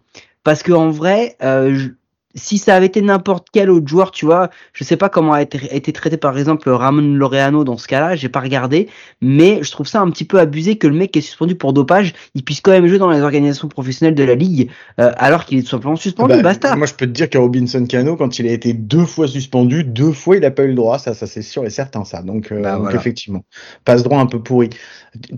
[0.43, 1.89] parce que en vrai, euh,
[2.35, 5.41] si ça avait été n'importe quel autre joueur, tu vois, je sais pas comment a
[5.41, 8.87] été, été traité par exemple Ramon Laureano dans ce cas-là, j'ai pas regardé,
[9.21, 11.73] mais je trouve ça un petit peu abusé que le mec qui est suspendu pour
[11.73, 15.45] dopage, il puisse quand même jouer dans les organisations professionnelles de la ligue, euh, alors
[15.45, 16.75] qu'il est tout simplement suspendu, bah, basta.
[16.75, 19.83] Moi je peux te dire qu'à Robinson Cano, quand il a été deux fois suspendu,
[19.83, 22.21] deux fois il a pas eu le droit, ça, ça c'est sûr et certain ça.
[22.21, 22.99] Donc, euh, bah, donc voilà.
[22.99, 23.43] effectivement,
[23.85, 24.69] passe droit un peu pourri.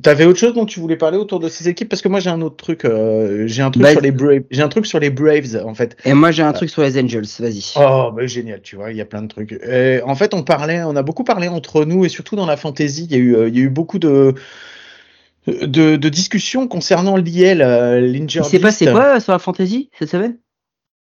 [0.03, 1.87] T'avais autre chose dont tu voulais parler autour de ces équipes?
[1.87, 4.43] Parce que moi j'ai un autre truc, euh, j'ai un truc bah, sur les Braves,
[4.51, 5.95] j'ai un truc sur les Braves en fait.
[6.03, 7.73] Et moi j'ai un truc sur les Angels, vas-y.
[7.75, 9.53] Oh, bah, génial, tu vois, il y a plein de trucs.
[9.53, 12.57] Et en fait, on parlait, on a beaucoup parlé entre nous et surtout dans la
[12.57, 14.35] fantasy, il y a eu, il y a eu beaucoup de,
[15.47, 20.09] de, de discussions concernant l'IL, euh, l'injured Il s'est passé quoi sur la fantasy cette
[20.09, 20.37] semaine?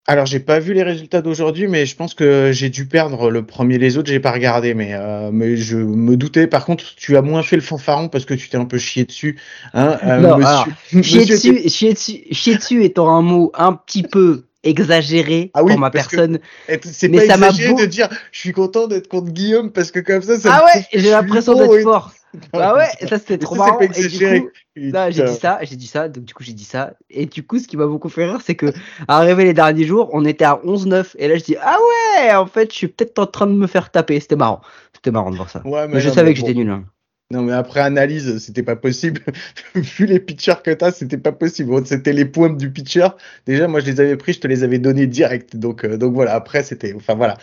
[0.08, 3.46] Alors, j'ai pas vu les résultats d'aujourd'hui, mais je pense que j'ai dû perdre le
[3.46, 3.78] premier.
[3.78, 6.48] Les autres, j'ai pas regardé, mais, euh, mais je me doutais.
[6.48, 9.06] Par contre, tu as moins fait le fanfaron parce que tu t'es un peu chié
[9.06, 9.40] dessus.
[9.76, 10.68] Hein, euh, non, monsieur, alors,
[11.04, 15.72] chier, dessus, chier, dessus, chier dessus étant un mot un petit peu exagéré ah oui,
[15.72, 16.40] pour ma personne.
[16.84, 20.22] C'est pas ça exagéré de dire je suis content d'être contre Guillaume parce que comme
[20.22, 22.12] ça, ça Ah ouais, j'ai l'impression d'être fort.
[22.54, 23.80] Ah ouais, ça c'était trop marrant.
[23.80, 26.94] Et du coup, j'ai dit ça, j'ai dit ça, donc du coup j'ai dit ça.
[27.10, 28.68] Et du coup, ce qui m'a beaucoup fait rire, c'est que
[29.08, 32.46] arrivé les derniers jours, on était à 11-9 et là je dis ah ouais, en
[32.46, 34.20] fait, je suis peut-être en train de me faire taper.
[34.20, 34.62] C'était marrant,
[34.94, 35.62] c'était marrant de voir ça.
[35.66, 36.70] mais, je savais que j'étais nul.
[36.70, 36.86] Hein.
[37.32, 39.22] Non, mais après analyse, c'était pas possible.
[39.76, 41.86] Vu les pitchers que t'as, c'était pas possible.
[41.86, 43.08] C'était les points du pitcher.
[43.46, 45.56] Déjà, moi, je les avais pris, je te les avais donnés direct.
[45.56, 46.34] Donc, euh, donc voilà.
[46.36, 47.38] Après, c'était, enfin voilà.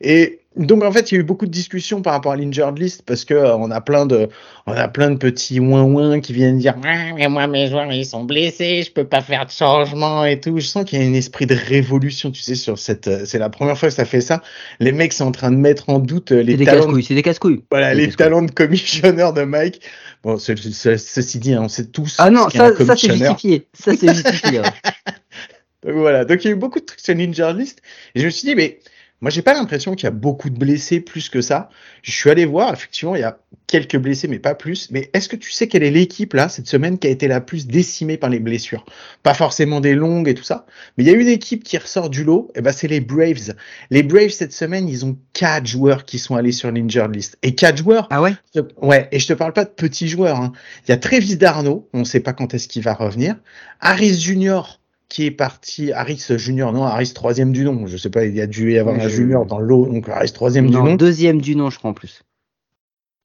[0.00, 2.78] Et donc en fait, il y a eu beaucoup de discussions par rapport à l'injured
[2.78, 4.28] list parce que euh, on a plein de,
[4.66, 8.06] on a plein de petits ouin ouin qui viennent dire mais moi mes joueurs ils
[8.06, 10.58] sont blessés, je peux pas faire de changement et tout.
[10.60, 13.08] Je sens qu'il y a un esprit de révolution, tu sais, sur cette.
[13.08, 14.42] Euh, c'est la première fois que ça fait ça.
[14.78, 16.94] Les mecs sont en train de mettre en doute euh, les talents.
[17.02, 17.64] C'est des casse-couilles.
[17.70, 19.80] Voilà, les talents de commissionneur de Mike.
[20.22, 22.16] Bon, ceci dit, hein, on sait tous.
[22.18, 23.66] Ah non, ça, ça c'est justifié.
[23.74, 24.62] Ça c'est justifié.
[25.84, 26.24] donc voilà.
[26.24, 27.82] Donc il y a eu beaucoup de trucs sur l'injured list
[28.14, 28.78] et je me suis dit mais
[29.24, 31.70] moi, j'ai pas l'impression qu'il y a beaucoup de blessés plus que ça.
[32.02, 34.90] Je suis allé voir, effectivement, il y a quelques blessés, mais pas plus.
[34.90, 37.40] Mais est-ce que tu sais quelle est l'équipe là cette semaine qui a été la
[37.40, 38.84] plus décimée par les blessures?
[39.22, 40.66] Pas forcément des longues et tout ça,
[40.98, 42.50] mais il y a une équipe qui ressort du lot.
[42.54, 43.54] Et eh ben, c'est les Braves.
[43.88, 47.38] Les Braves cette semaine, ils ont quatre joueurs qui sont allés sur l'injured list.
[47.42, 48.08] Et quatre joueurs.
[48.10, 48.34] Ah ouais?
[48.82, 49.08] Ouais.
[49.10, 50.38] Et je te parle pas de petits joueurs.
[50.38, 50.52] Hein.
[50.86, 53.36] Il y a Travis Darno, on ne sait pas quand est-ce qu'il va revenir.
[53.80, 57.86] Harris Junior qui est parti, Harris Junior, non, Harris troisième du nom.
[57.86, 60.32] Je sais pas, il y a dû y avoir un Junior dans l'eau, donc Harris
[60.32, 60.94] troisième du nom.
[60.94, 62.22] Deuxième du nom, je crois en plus.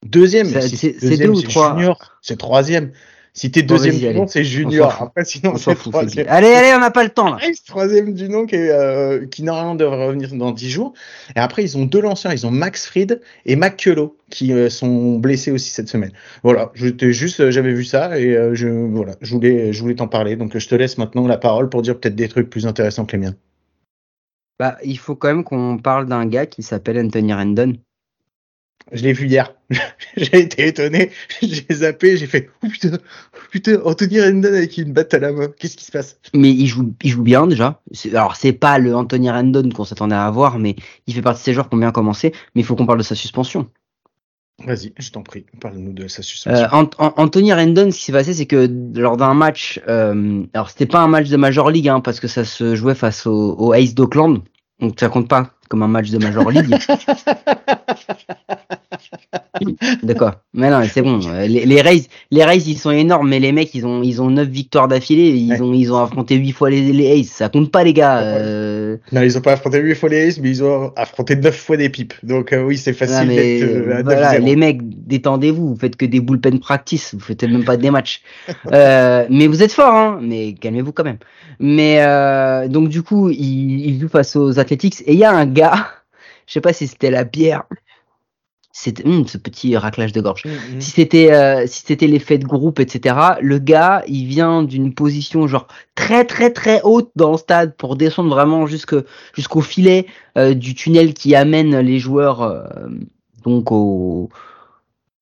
[0.05, 1.75] Deuxième, c'est deux ou trois.
[1.75, 2.91] Junior, c'est troisième.
[3.33, 5.01] Si t'es deuxième du nom, c'est junior.
[5.01, 6.25] Après, sinon, c'est troisième.
[6.29, 7.37] Allez, allez, on n'a pas le temps, là.
[7.65, 10.93] troisième du nom qui, est, euh, qui normalement devrait revenir dans dix jours.
[11.35, 12.33] Et après, ils ont deux lanceurs.
[12.33, 16.11] Ils ont Max Fried et McCullough qui euh, sont blessés aussi cette semaine.
[16.43, 16.71] Voilà.
[16.73, 20.35] J'étais juste, euh, j'avais vu ça et je, voilà, je voulais, je voulais t'en parler.
[20.35, 23.15] Donc, je te laisse maintenant la parole pour dire peut-être des trucs plus intéressants que
[23.15, 23.35] les miens.
[24.59, 27.73] Bah, il faut quand même qu'on parle d'un gars qui s'appelle Anthony Rendon.
[28.91, 29.53] Je l'ai vu hier.
[30.17, 31.11] j'ai été étonné.
[31.41, 35.31] J'ai zappé, j'ai fait oh putain, oh putain, Anthony Rendon avec une batte à la
[35.31, 35.47] main.
[35.59, 36.19] Qu'est-ce qui se passe?
[36.33, 37.81] Mais il joue, il joue bien déjà.
[38.11, 40.75] Alors c'est pas le Anthony Rendon qu'on s'attendait à avoir, mais
[41.07, 42.31] il fait partie de ces joueurs qui ont bien commencé.
[42.55, 43.69] Mais il faut qu'on parle de sa suspension.
[44.65, 46.65] Vas-y, je t'en prie, parle-nous de sa suspension.
[46.65, 50.85] Euh, Anthony Rendon, ce qui s'est passé, c'est que lors d'un match, euh, alors c'était
[50.85, 53.73] pas un match de Major League, hein, parce que ça se jouait face au, au
[53.73, 54.39] Ace d'Oakland,
[54.81, 56.75] donc ça compte pas comme un match de Major League.
[60.03, 60.35] D'accord.
[60.53, 61.19] Mais non, c'est bon.
[61.47, 64.29] Les, les Rays, les Rays, ils sont énormes, mais les mecs, ils ont, ils ont
[64.29, 65.29] 9 victoires d'affilée.
[65.31, 67.27] Ils ont, ils ont affronté 8 fois les, les Aces.
[67.27, 68.19] Ça compte pas, les gars.
[68.19, 68.97] Euh...
[69.11, 71.77] Non, ils ont pas affronté 8 fois les Aces, mais ils ont affronté 9 fois
[71.77, 72.13] des pipes.
[72.23, 75.69] Donc, euh, oui, c'est facile mais, euh, voilà, Les mecs, détendez-vous.
[75.69, 77.13] Vous faites que des bullpen practice.
[77.13, 78.21] Vous faites même pas des matchs.
[78.71, 80.19] mais vous êtes fort, hein.
[80.21, 81.19] Mais calmez-vous quand même.
[81.59, 81.99] Mais,
[82.69, 85.01] donc, du coup, ils, ils jouent face aux Athletics.
[85.05, 85.87] Et il y a un gars,
[86.47, 87.63] je sais pas si c'était la bière
[88.81, 90.45] c'était hum, ce petit raclage de gorge.
[90.45, 90.81] Mmh, mmh.
[90.81, 93.15] Si c'était euh, si c'était l'effet de groupe, etc.
[93.41, 97.97] Le gars, il vient d'une position genre très très très haute dans le stade pour
[97.97, 98.95] descendre vraiment jusque
[99.33, 100.05] jusqu'au filet
[100.37, 102.63] euh, du tunnel qui amène les joueurs euh,
[103.43, 104.29] donc au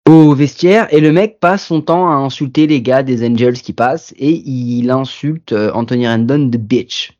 [0.07, 3.73] au vestiaire et le mec passe son temps à insulter les gars des Angels qui
[3.73, 7.16] passent et il insulte Anthony Rendon de bitch.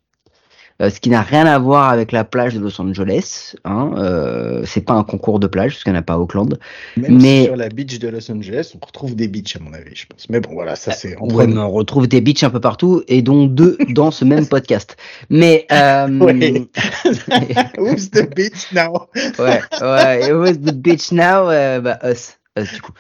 [0.80, 3.56] Euh, ce qui n'a rien à voir avec la plage de Los Angeles.
[3.66, 6.18] Hein, euh, c'est pas un concours de plage, parce qu'il n'y en a pas à
[6.20, 6.60] Auckland.
[6.98, 9.96] Même mais sur la beach de Los Angeles, on retrouve des beaches à mon avis,
[9.96, 10.30] je pense.
[10.30, 11.16] Mais bon, voilà, ça c'est.
[11.20, 14.98] On, on retrouve des beaches un peu partout, et dont deux dans ce même podcast.
[15.30, 16.08] Mais euh,
[17.78, 19.08] who's the beach now?
[19.40, 20.32] Ouais, ouais.
[20.32, 21.50] Who's the beach now?
[21.50, 22.37] Euh, bah, Us.
[22.58, 22.92] Euh, du coup.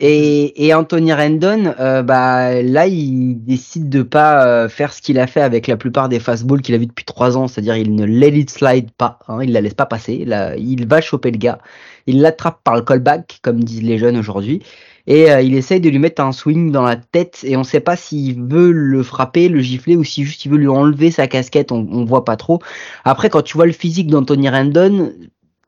[0.00, 5.18] Et, et, Anthony Rendon, euh, bah là, il décide de pas euh, faire ce qu'il
[5.18, 7.94] a fait avec la plupart des fastballs qu'il a vu depuis trois ans, c'est-à-dire il
[7.94, 10.24] ne let it slide pas, hein, il la laisse pas passer.
[10.24, 11.58] Là, il va choper le gars,
[12.06, 14.62] il l'attrape par le callback, comme disent les jeunes aujourd'hui,
[15.06, 17.94] et il essaye de lui mettre un swing dans la tête, et on sait pas
[17.94, 21.72] s'il veut le frapper, le gifler, ou si juste il veut lui enlever sa casquette,
[21.72, 22.60] on, on voit pas trop.
[23.04, 25.12] Après, quand tu vois le physique d'Anthony Rendon,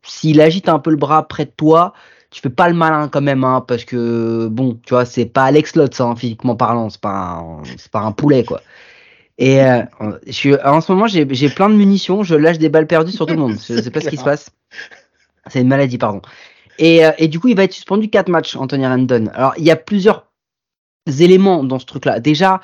[0.03, 1.93] s'il agite un peu le bras près de toi,
[2.31, 5.45] tu fais pas le malin quand même, hein, parce que bon, tu vois, c'est pas
[5.45, 8.61] Alex Lutz, hein, physiquement parlant, c'est pas un, c'est pas un poulet, quoi.
[9.39, 9.83] Et euh,
[10.27, 13.13] je suis, en ce moment, j'ai, j'ai plein de munitions, je lâche des balles perdues
[13.13, 13.57] sur tout le monde.
[13.57, 14.51] Je sais pas ce qui se passe.
[15.49, 16.23] C'est une maladie, pardon.
[16.79, 19.27] Et, euh, et du coup, il va être suspendu 4 matchs, Anthony Randon.
[19.35, 20.27] Alors, il y a plusieurs
[21.07, 22.21] éléments dans ce truc-là.
[22.21, 22.61] Déjà,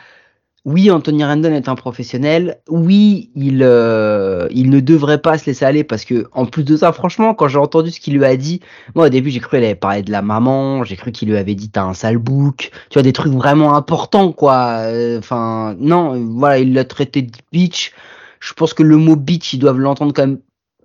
[0.64, 2.60] oui, Anthony Rendon est un professionnel.
[2.68, 6.76] Oui, il euh, il ne devrait pas se laisser aller parce que en plus de
[6.76, 8.60] ça, franchement, quand j'ai entendu ce qu'il lui a dit,
[8.94, 11.36] moi au début j'ai cru qu'il avait parlé de la maman, j'ai cru qu'il lui
[11.36, 14.82] avait dit t'as un sale bouc, tu vois des trucs vraiment importants quoi.
[14.86, 17.92] Euh, enfin non, voilà, il l'a traité de bitch.
[18.38, 20.38] Je pense que le mot bitch, ils doivent l'entendre quand même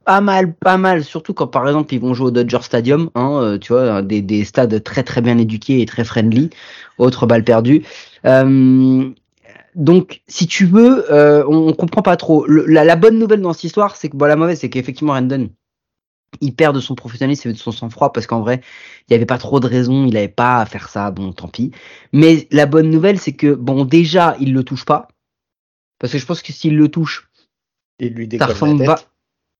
[0.05, 3.39] pas mal, pas mal, surtout quand par exemple ils vont jouer au Dodger Stadium, hein,
[3.41, 6.49] euh, tu vois, des, des stades très très bien éduqués et très friendly,
[6.97, 7.83] autre balle perdue.
[8.25, 9.11] Euh,
[9.77, 12.47] donc, si tu veux, euh, on, comprend pas trop.
[12.47, 15.51] la, bonne nouvelle dans cette histoire, c'est que bon, la mauvaise, c'est qu'effectivement, Randon,
[16.41, 18.61] il perd de son professionnalisme et de son sang-froid parce qu'en vrai,
[19.01, 21.47] il n'y avait pas trop de raisons, il n'avait pas à faire ça, bon, tant
[21.47, 21.71] pis.
[22.11, 25.09] Mais la bonne nouvelle, c'est que, bon, déjà, il le touche pas.
[25.99, 27.29] Parce que je pense que s'il le touche,
[27.99, 28.47] il lui la
[28.95, 29.09] tête.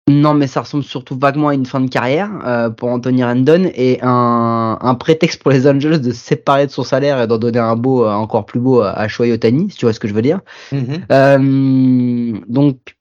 [0.09, 3.69] Non, mais ça ressemble surtout vaguement à une fin de carrière euh, pour Anthony Randon
[3.75, 7.37] et un, un, prétexte pour les Angels de se séparer de son salaire et d'en
[7.37, 10.07] donner un beau, euh, encore plus beau à Shohei Otani, si tu vois ce que
[10.07, 10.39] je veux dire.
[10.71, 11.01] Mm-hmm.
[11.11, 12.95] Euh, donc,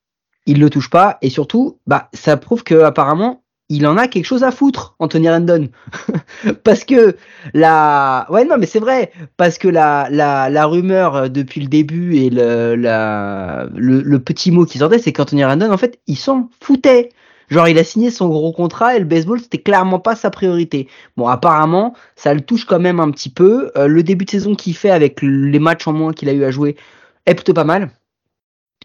[0.47, 4.25] il le touche pas et surtout, bah, ça prouve que apparemment, il en a quelque
[4.25, 5.69] chose à foutre, Anthony Randon.
[6.65, 7.17] parce que
[7.53, 11.67] la, ouais, non, mais c'est vrai, parce que la, la, la rumeur euh, depuis le
[11.67, 16.49] début et le, le, petit mot qui sortait, c'est qu'Anthony Randon, en fait, il s'en
[16.61, 17.11] foutait.
[17.49, 20.89] Genre, il a signé son gros contrat et le baseball, c'était clairement pas sa priorité.
[21.17, 23.71] Bon, apparemment, ça le touche quand même un petit peu.
[23.77, 26.45] Euh, le début de saison qu'il fait avec les matchs en moins qu'il a eu
[26.45, 26.77] à jouer
[27.25, 27.91] est plutôt pas mal.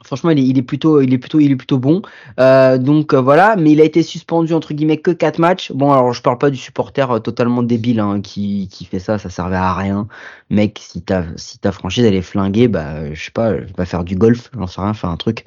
[0.04, 2.02] Franchement, il est, plutôt, il est plutôt, il est plutôt bon.
[2.40, 5.72] Euh, donc euh, voilà, mais il a été suspendu entre guillemets que 4 matchs.
[5.72, 9.18] Bon, alors je parle pas du supporter euh, totalement débile hein, qui, qui fait ça,
[9.18, 10.08] ça servait à rien.
[10.50, 13.74] Mec, si ta si ta franchise elle est flinguée, bah je sais pas, je vais
[13.74, 15.46] pas faire du golf, j'en sais rien, faire un truc.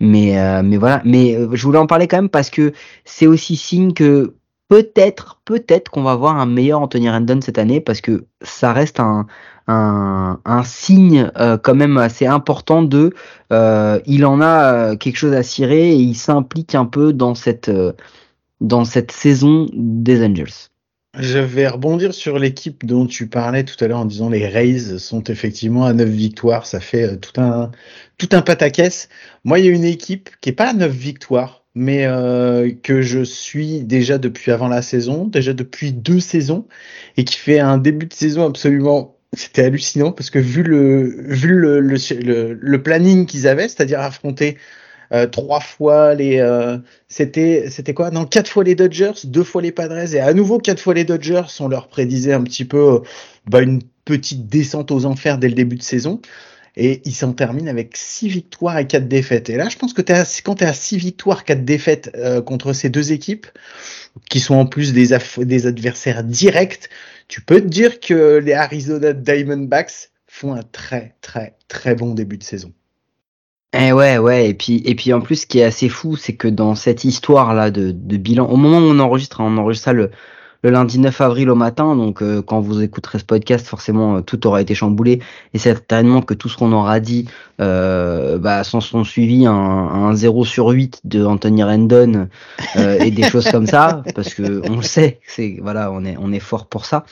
[0.00, 2.72] Mais mais voilà, mais je voulais en parler quand même parce que
[3.04, 4.34] c'est aussi signe que
[4.68, 9.00] peut-être, peut-être qu'on va voir un meilleur Anthony Randon cette année parce que ça reste
[9.00, 9.26] un,
[9.66, 13.14] un, signe euh, quand même assez important de
[13.52, 17.34] euh, il en a euh, quelque chose à cirer et il s'implique un peu dans
[17.34, 17.70] cette
[18.60, 20.70] dans cette saison des Angels.
[21.16, 24.98] Je vais rebondir sur l'équipe dont tu parlais tout à l'heure en disant les Rays
[24.98, 27.70] sont effectivement à 9 victoires, ça fait tout un
[28.18, 29.08] tout un pataquès.
[29.44, 32.04] Moi, il y a une équipe qui est pas à 9 victoires, mais
[32.82, 36.66] que je suis déjà depuis avant la saison, déjà depuis deux saisons,
[37.16, 41.54] et qui fait un début de saison absolument, c'était hallucinant parce que vu le vu
[41.54, 44.58] le le, planning qu'ils avaient, c'est-à-dire affronter
[45.12, 48.10] euh, trois fois les, euh, c'était c'était quoi?
[48.10, 51.04] Non, quatre fois les Dodgers, deux fois les Padres et à nouveau quatre fois les
[51.04, 51.44] Dodgers.
[51.60, 53.02] On leur prédisait un petit peu
[53.46, 56.20] bah, une petite descente aux enfers dès le début de saison
[56.76, 59.48] et il s'en termine avec 6 victoires et 4 défaites.
[59.48, 62.72] Et là, je pense que quand tu es à 6 victoires, 4 défaites euh, contre
[62.72, 63.46] ces deux équipes,
[64.28, 66.88] qui sont en plus des, adversaires directs,
[67.28, 72.38] tu peux te dire que les Arizona Diamondbacks font un très très très bon début
[72.38, 72.72] de saison.
[73.76, 76.34] Eh ouais, ouais, et puis, et puis en plus, ce qui est assez fou, c'est
[76.34, 79.86] que dans cette histoire-là de, de, bilan, au moment où on enregistre, hein, on enregistre
[79.86, 80.12] ça le,
[80.64, 81.94] le lundi 9 avril au matin.
[81.94, 85.20] Donc, euh, quand vous écouterez ce podcast, forcément, euh, tout aura été chamboulé.
[85.52, 87.28] Et certainement que tout ce qu'on aura dit
[87.60, 92.28] euh, bah, s'en sont suivis un, un 0 sur 8 de Anthony Rendon
[92.76, 94.02] euh, et des choses comme ça.
[94.14, 97.04] Parce que on le sait, c'est voilà, on est, on est fort pour ça.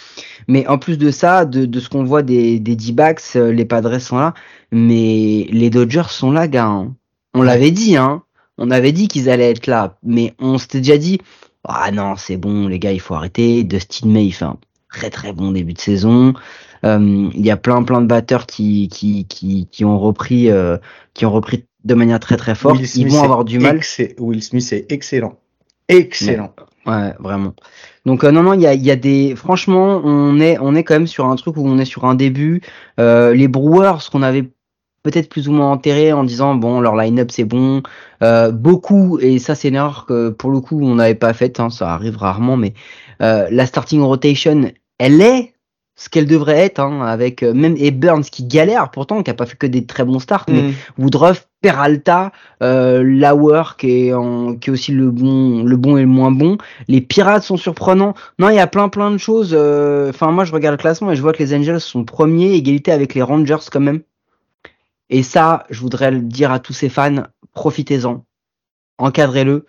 [0.49, 3.99] Mais en plus de ça, de, de ce qu'on voit des, des D-backs, les Padres
[3.99, 4.33] sont là.
[4.73, 6.65] Mais les Dodgers sont là, gars.
[6.65, 6.95] Hein.
[7.35, 8.23] On l'avait dit, hein.
[8.57, 9.99] On avait dit qu'ils allaient être là.
[10.03, 11.21] Mais on s'était déjà dit
[11.65, 13.63] ah non, c'est bon, les gars, il faut arrêter.
[13.65, 14.59] Dustin May, il fait un
[14.93, 16.35] très très bon début de saison.
[16.85, 20.77] Euh, il y a plein plein de batteurs qui qui qui, qui ont repris euh,
[21.15, 22.81] qui ont repris de manière très très forte.
[22.97, 23.81] Ils vont avoir du mal.
[24.19, 25.39] Will Smith est excellent,
[25.89, 26.53] excellent.
[26.85, 27.55] Ouais, vraiment.
[28.05, 30.75] Donc euh, non non, il y a il y a des franchement, on est on
[30.75, 32.61] est quand même sur un truc où on est sur un début.
[32.99, 34.51] les Brewers, ce qu'on avait
[35.03, 37.83] peut-être plus ou moins enterré en disant bon leur line-up c'est bon.
[38.23, 41.61] Euh, beaucoup et ça c'est une erreur que pour le coup on n'avait pas faite
[41.61, 42.75] hein, ça arrive rarement mais
[43.21, 45.53] euh, la starting rotation elle est
[45.97, 49.35] ce qu'elle devrait être hein, avec euh, même et Burns qui galère pourtant qui a
[49.35, 50.73] pas fait que des très bons starts mais mm.
[50.99, 56.03] Woodruff Peralta euh, Lauer qui est en, qui est aussi le bon le bon et
[56.03, 56.59] le moins bon.
[56.89, 58.15] Les Pirates sont surprenants.
[58.39, 61.13] Non il y a plein plein de choses euh, enfin moi je regarde le classement
[61.13, 64.01] et je vois que les Angels sont premiers égalité avec les Rangers quand même
[65.13, 68.25] et ça, je voudrais le dire à tous ces fans, profitez-en,
[68.97, 69.67] encadrez-le,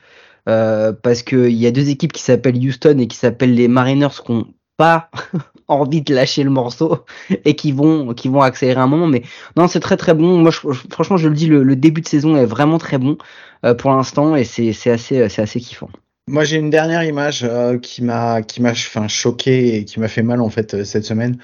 [0.48, 4.22] euh, parce qu'il y a deux équipes qui s'appellent Houston et qui s'appellent les Mariners
[4.26, 5.10] qui n'ont pas
[5.68, 7.04] envie de lâcher le morceau
[7.46, 8.10] et qui vont
[8.42, 9.08] accélérer un moment.
[9.08, 9.24] Mais
[9.58, 10.38] non, c'est très très bon.
[10.38, 10.52] Moi,
[10.90, 13.18] franchement, je le dis, le, début de saison est vraiment très bon
[13.66, 15.90] euh, pour l'instant et c'est assez c'est assez kiffant.
[16.30, 20.24] Moi, j'ai une dernière image euh, qui m'a qui m'a choqué et qui m'a fait
[20.24, 21.38] mal en fait cette semaine.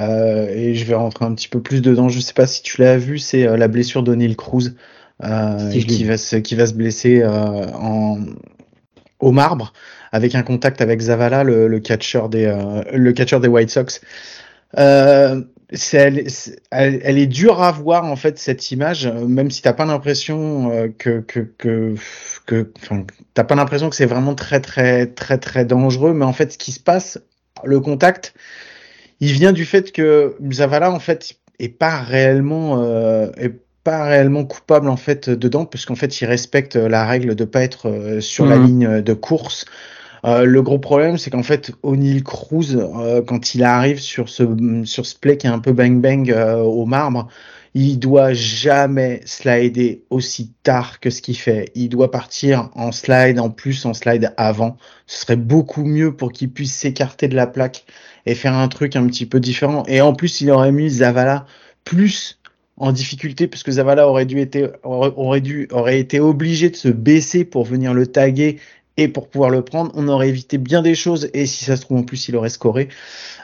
[0.00, 2.08] Et je vais rentrer un petit peu plus dedans.
[2.08, 4.74] Je sais pas si tu l'as vu, c'est la blessure d'O'Neill Cruz
[5.20, 8.18] qui, va se, qui va se blesser en,
[9.18, 9.72] au marbre
[10.12, 12.56] avec un contact avec Zavala, le, le catcher des,
[12.92, 14.00] le catcher des White Sox.
[14.78, 15.42] Euh,
[15.92, 16.26] elle,
[16.70, 20.88] elle, est dure à voir en fait cette image, même si t'as pas l'impression euh,
[20.88, 21.94] que que que,
[22.46, 22.72] que
[23.34, 26.58] t'as pas l'impression que c'est vraiment très très très très dangereux, mais en fait ce
[26.58, 27.20] qui se passe,
[27.64, 28.34] le contact,
[29.20, 33.54] il vient du fait que Zavala en fait est pas réellement euh, est
[33.84, 37.88] pas réellement coupable en fait dedans, puisqu'en fait il respecte la règle de pas être
[37.88, 38.66] euh, sur la mmh.
[38.66, 39.66] ligne de course.
[40.24, 44.42] Euh, le gros problème, c'est qu'en fait, O'Neill Cruz, euh, quand il arrive sur ce,
[44.84, 47.28] sur ce play qui est un peu bang-bang euh, au marbre,
[47.74, 51.70] il doit jamais slider aussi tard que ce qu'il fait.
[51.74, 54.76] Il doit partir en slide, en plus en slide avant.
[55.06, 57.84] Ce serait beaucoup mieux pour qu'il puisse s'écarter de la plaque
[58.26, 59.84] et faire un truc un petit peu différent.
[59.86, 61.46] Et en plus, il aurait mis Zavala
[61.84, 62.38] plus
[62.76, 68.58] en difficulté puisque Zavala aurait dû été obligé de se baisser pour venir le taguer
[68.96, 71.82] et pour pouvoir le prendre, on aurait évité bien des choses et si ça se
[71.82, 72.88] trouve en plus il aurait scoré.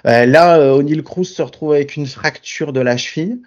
[0.07, 3.39] Euh, là, euh, O'Neill Cruz se retrouve avec une fracture de la cheville.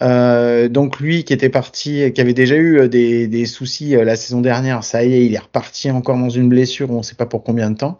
[0.00, 4.40] Euh, donc lui qui était parti, qui avait déjà eu des, des soucis la saison
[4.40, 7.26] dernière, ça y est, il est reparti encore dans une blessure, on ne sait pas
[7.26, 7.98] pour combien de temps.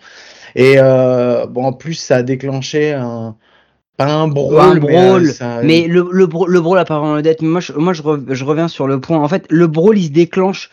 [0.55, 3.37] Et bon, en plus ça a déclenché un,
[3.97, 7.43] pas un brawl, mais, mais le, le, le brawl apparemment d'être.
[7.43, 9.19] Moi, je, moi je, je, reviens sur le point.
[9.19, 10.71] En fait, le brawl il se déclenche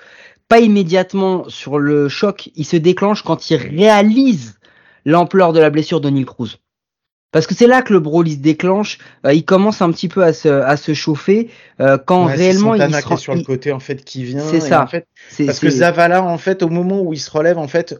[0.47, 4.59] pas immédiatement sur le choc, il se déclenche quand il réalise
[5.05, 6.59] l'ampleur de la blessure de Neil Cruz.
[7.35, 10.23] Parce que c'est là que le brawl se déclenche, euh, il commence un petit peu
[10.23, 11.49] à se, à se chauffer
[11.81, 14.39] euh, quand réellement il se qui sur le côté en fait qui vient.
[14.39, 14.83] C'est ça.
[14.83, 15.05] En fait,
[15.45, 17.99] parce que Zavala en fait au moment où il se relève en fait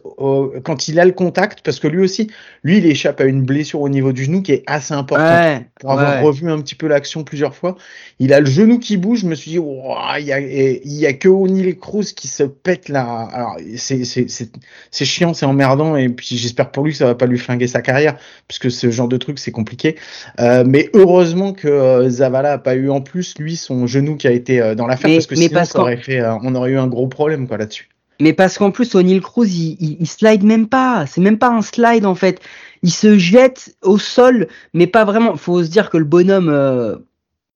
[0.64, 2.30] quand il a le contact parce que lui aussi
[2.64, 5.90] lui il échappe à une blessure au niveau du genou qui est assez importante pour
[5.90, 7.76] avoir revu un petit peu l'action plusieurs fois.
[8.18, 11.04] Il a le genou qui bouge, je me suis dit il y a il y
[11.04, 13.28] a que O'Neill Cruz qui se pète là.
[13.30, 17.14] Alors c'est c'est c'est chiant, c'est emmerdant et puis j'espère pour lui que ça va
[17.14, 18.16] pas lui flinguer sa carrière
[18.48, 19.96] puisque ce genre de c'est compliqué.
[20.40, 24.26] Euh, mais heureusement que euh, Zavala a pas eu en plus lui son genou qui
[24.26, 26.86] a été euh, dans l'affaire parce que sinon ça aurait fait, on aurait eu un
[26.86, 27.88] gros problème quoi là-dessus.
[28.20, 31.62] Mais parce qu'en plus O'Neill Cruz il, il, slide même pas, c'est même pas un
[31.62, 32.40] slide en fait.
[32.82, 35.36] Il se jette au sol, mais pas vraiment.
[35.36, 37.02] Faut se dire que le bonhomme,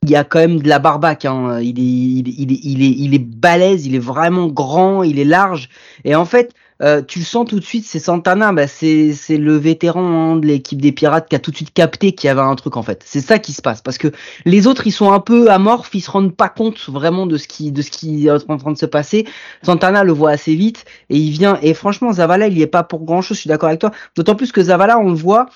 [0.02, 1.24] il y a quand même de la barbaque.
[1.24, 1.60] Hein.
[1.60, 5.02] Il, est, il, est, il, est, il, est, il est balèze, il est vraiment grand,
[5.02, 5.68] il est large.
[6.04, 6.52] Et en fait,
[6.82, 10.46] euh, tu le sens tout de suite, c'est Santana, bah c'est le vétéran hein, de
[10.46, 12.82] l'équipe des Pirates qui a tout de suite capté qu'il y avait un truc en
[12.82, 13.02] fait.
[13.04, 14.08] C'est ça qui se passe parce que
[14.46, 17.48] les autres ils sont un peu amorphes, ils se rendent pas compte vraiment de ce
[17.48, 19.26] qui de ce qui est en train de se passer.
[19.62, 22.82] Santana le voit assez vite et il vient et franchement Zavala il y est pas
[22.82, 23.90] pour grand chose, je suis d'accord avec toi.
[24.16, 25.46] D'autant plus que Zavala on le voit,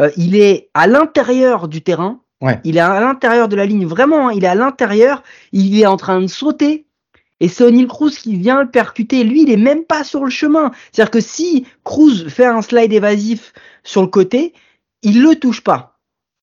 [0.00, 2.20] euh, il est à l'intérieur du terrain.
[2.40, 2.60] Ouais.
[2.64, 5.22] Il est à l'intérieur de la ligne, vraiment, hein, il est à l'intérieur,
[5.52, 6.84] il est en train de sauter,
[7.40, 9.24] et c'est O'Neill Cruz qui vient le percuter.
[9.24, 10.70] Lui, il est même pas sur le chemin.
[10.92, 14.54] C'est-à-dire que si Cruz fait un slide évasif sur le côté,
[15.02, 15.98] il le touche pas.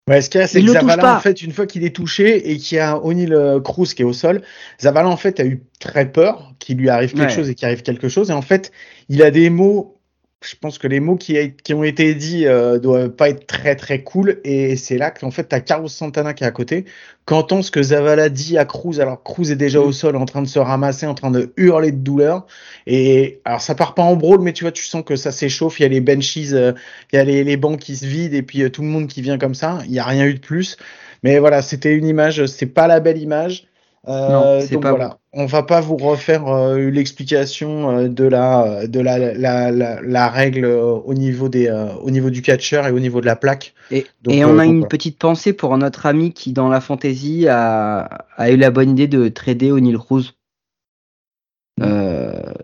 [0.09, 2.51] Ouais, ce qu'il y a, c'est que Zavala, en fait, une fois qu'il est touché
[2.51, 4.41] et qu'il y a O'Neill euh, Cruz qui est au sol,
[4.81, 7.83] Zavala, en fait, a eu très peur qu'il lui arrive quelque chose et qu'il arrive
[7.83, 8.29] quelque chose.
[8.29, 8.71] Et en fait,
[9.09, 10.00] il a des mots
[10.43, 13.75] je pense que les mots qui, qui ont été dits euh, doivent pas être très
[13.75, 14.41] très cool.
[14.43, 16.85] Et c'est là qu'en fait t'as Carlos Santana qui est à côté.
[17.25, 20.41] Qu'entend ce que Zavala dit à Cruz alors Cruz est déjà au sol en train
[20.41, 22.47] de se ramasser en train de hurler de douleur.
[22.87, 25.79] Et alors ça part pas en brawl mais tu vois tu sens que ça s'échauffe.
[25.79, 26.73] Il y a les benches euh,
[27.13, 29.07] il y a les, les, bancs qui se vident et puis euh, tout le monde
[29.07, 29.79] qui vient comme ça.
[29.85, 30.77] Il y a rien eu de plus.
[31.21, 32.47] Mais voilà c'était une image.
[32.47, 33.67] C'est pas la belle image
[34.07, 39.19] euh, donc voilà, on va pas vous refaire euh, l'explication euh, de la de la,
[39.33, 41.69] la, la, la règle au niveau des
[42.01, 43.75] au niveau du catcher et au niveau de la plaque.
[43.91, 48.25] Et, et on a une petite pensée pour notre ami qui dans la fantasy a,
[48.37, 50.33] a eu la bonne idée de trader O'Neill Cruz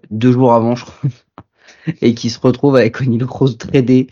[0.09, 1.09] deux jours avant, je crois,
[2.01, 4.07] et qui se retrouve avec O'Neill Cruz tradé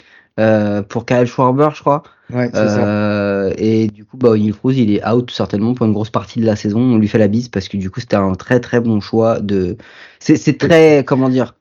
[0.90, 2.04] pour Kyle Schwarber, je crois.
[2.34, 6.40] Ouais, euh, et du coup, bah, Cruz, il est out certainement pour une grosse partie
[6.40, 6.80] de la saison.
[6.80, 9.40] On lui fait la bise parce que du coup, c'était un très très bon choix
[9.40, 9.78] de.
[10.20, 11.56] C'est très, comment dire,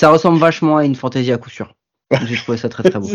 [0.00, 1.74] ça ressemble vachement à une fantaisie à coup sûr.
[2.26, 3.08] J'ai trouvé ça très très bon.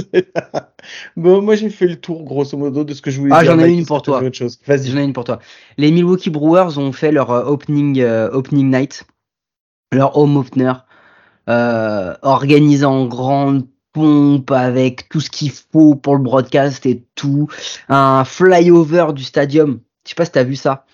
[1.16, 3.54] bon, moi j'ai fait le tour grosso modo de ce que je voulais ah, dire.
[3.54, 4.22] Ah, j'en ai une pour toi.
[4.22, 5.40] J'en ai une pour toi.
[5.78, 9.06] Les Milwaukee Brewers ont fait leur euh, opening euh, opening night,
[9.94, 10.74] leur home opener,
[11.50, 17.48] euh, organisé en grande pompe avec tout ce qu'il faut pour le broadcast et tout.
[17.90, 19.80] Un flyover du stadium.
[20.06, 20.86] Je sais pas si t'as vu ça.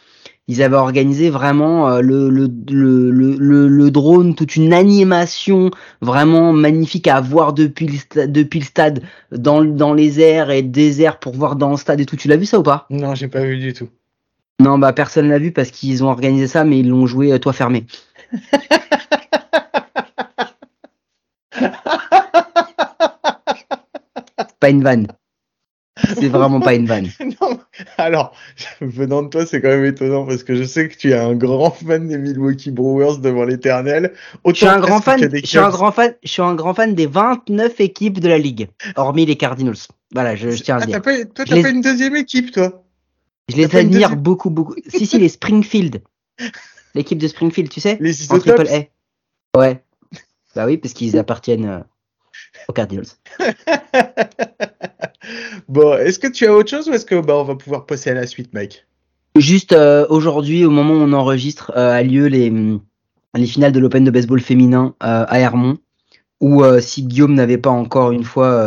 [0.48, 5.72] ils avaient organisé vraiment euh, le, le, le, le, le drone, toute une animation
[6.02, 10.62] vraiment magnifique à voir depuis le, stade, depuis le stade, dans, dans les airs et
[10.64, 12.16] déserts pour voir dans le stade et tout.
[12.16, 12.86] Tu l'as vu ça ou pas?
[12.90, 13.90] Non, j'ai pas vu du tout.
[14.60, 17.40] Non, bah personne l'a vu parce qu'ils ont organisé ça, mais ils l'ont joué euh,
[17.40, 17.86] toi fermé.
[24.60, 25.08] pas une vanne.
[26.16, 27.10] C'est vraiment pas une vanne.
[27.42, 27.60] non,
[27.98, 28.34] alors,
[28.82, 31.36] venant de toi, c'est quand même étonnant parce que je sais que tu es un
[31.36, 34.14] grand fan des Milwaukee Brewers devant l'éternel.
[34.46, 36.94] Je suis un grand fan, je suis un grand fan, je suis un grand fan
[36.94, 39.78] des 29 équipes de la ligue, hormis les Cardinals.
[40.14, 41.02] Voilà, je, je tiens à ah, dire.
[41.02, 41.64] Pas, toi, t'as les...
[41.64, 42.84] pas une deuxième équipe, toi?
[43.50, 44.76] Je les admire beaucoup, beaucoup.
[44.88, 46.02] si, si, les Springfield.
[46.96, 49.58] L'équipe de Springfield, tu sais Les En triple A.
[49.58, 49.84] Ouais.
[50.56, 51.80] Bah oui, parce qu'ils appartiennent euh,
[52.68, 53.06] aux Cardinals.
[55.70, 58.10] bon, est-ce que tu as autre chose ou est-ce que bah, on va pouvoir passer
[58.10, 58.86] à la suite, Mike?
[59.38, 62.52] Juste euh, aujourd'hui, au moment où on enregistre, euh, a lieu les,
[63.36, 65.78] les finales de l'Open de baseball féminin euh, à Hermont.
[66.40, 68.64] Où si Guillaume n'avait pas encore une fois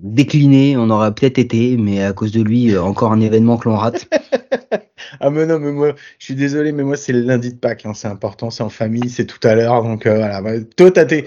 [0.00, 3.76] décliné, on aurait peut-être été, mais à cause de lui, encore un événement que l'on
[3.76, 4.08] rate.
[5.20, 7.84] ah mais non, mais moi, je suis désolé, mais moi c'est le lundi de Pâques,
[7.84, 10.42] hein, c'est important, c'est en famille, c'est tout à l'heure, donc euh, voilà.
[10.76, 11.26] Toi t'as tes,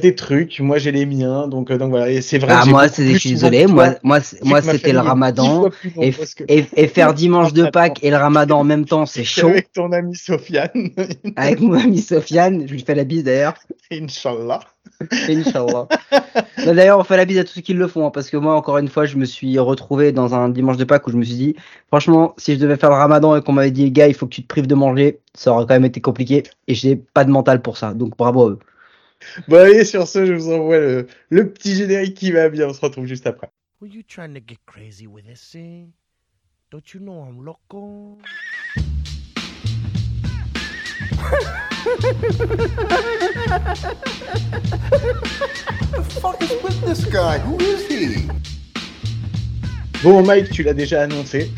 [0.00, 2.20] tes trucs, moi j'ai les miens, donc euh, donc voilà.
[2.22, 2.54] C'est vrai.
[2.56, 6.44] Ah moi c'est, je suis désolé, moi moi moi c'était le Ramadan et, que...
[6.48, 9.48] et, et, faire dimanche de Pâques et le Ramadan en même temps, c'est chaud.
[9.48, 10.90] Avec ton ami Sofiane.
[11.36, 13.54] Avec mon ami Sofiane, je lui fais la bise d'ailleurs.
[13.92, 14.60] Inch'Allah.
[15.28, 15.88] Inch'Allah.
[16.64, 18.54] D'ailleurs, on fait la bise à tous ceux qui le font, hein, parce que moi,
[18.54, 21.24] encore une fois, je me suis retrouvé dans un dimanche de Pâques où je me
[21.24, 21.56] suis dit,
[21.88, 24.34] franchement, si je devais faire le ramadan et qu'on m'avait dit, gars, il faut que
[24.34, 27.30] tu te prives de manger, ça aurait quand même été compliqué, et j'ai pas de
[27.30, 28.58] mental pour ça, donc bravo à eux.
[29.48, 32.72] Bon, allez, sur ce, je vous envoie le, le petit générique qui va bien, on
[32.72, 33.50] se retrouve juste après.
[33.80, 35.92] Were you trying to get crazy with this thing?
[36.70, 38.18] Don't you know I'm loco?
[50.02, 51.50] Bon, Mike, tu l'as déjà annoncé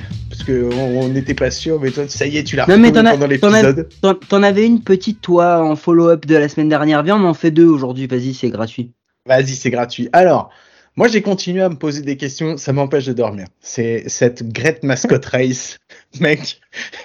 [0.43, 3.26] parce que on n'était pas sûr, mais toi, ça y est, tu l'as retrouvé pendant
[3.26, 3.88] l'épisode.
[4.28, 7.03] T'en avais une petite, toi, en follow-up de la semaine dernière.
[7.03, 8.07] Viens, on en fait deux aujourd'hui.
[8.07, 8.93] Vas-y, c'est gratuit.
[9.26, 10.09] Vas-y, c'est gratuit.
[10.12, 10.51] Alors,
[10.97, 12.57] moi, j'ai continué à me poser des questions.
[12.57, 13.47] Ça m'empêche de dormir.
[13.61, 15.78] C'est cette Great Mascot Race,
[16.20, 16.61] mec.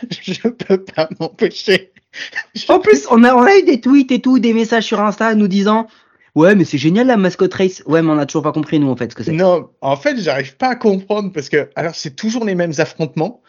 [0.09, 1.91] Je peux pas m'empêcher.
[2.69, 5.35] En plus, on a, on a eu des tweets et tout, des messages sur Insta
[5.35, 5.88] nous disant
[6.38, 7.81] Ouais, mais c'est génial la mascotte race.
[7.88, 9.31] Ouais, mais on a toujours pas compris, nous, en fait, ce que c'est.
[9.31, 13.41] Non, en fait, j'arrive pas à comprendre parce que, alors, c'est toujours les mêmes affrontements.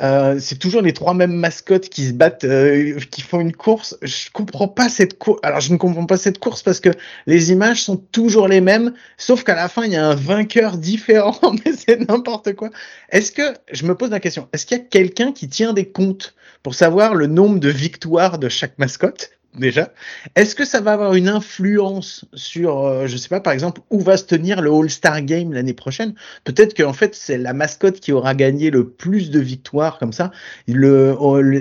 [0.00, 3.98] Euh, c'est toujours les trois mêmes mascottes qui se battent, euh, qui font une course.
[4.00, 5.38] Je comprends pas cette course.
[5.42, 6.88] Alors je ne comprends pas cette course parce que
[7.26, 10.78] les images sont toujours les mêmes, sauf qu'à la fin il y a un vainqueur
[10.78, 11.38] différent.
[11.66, 12.70] Mais c'est n'importe quoi.
[13.10, 15.90] Est-ce que je me pose la question Est-ce qu'il y a quelqu'un qui tient des
[15.90, 19.32] comptes pour savoir le nombre de victoires de chaque mascotte?
[19.58, 19.90] Déjà.
[20.34, 24.00] Est-ce que ça va avoir une influence sur, euh, je sais pas, par exemple, où
[24.00, 26.14] va se tenir le All-Star Game l'année prochaine?
[26.44, 30.30] Peut-être qu'en fait, c'est la mascotte qui aura gagné le plus de victoires comme ça.
[30.66, 31.16] Le,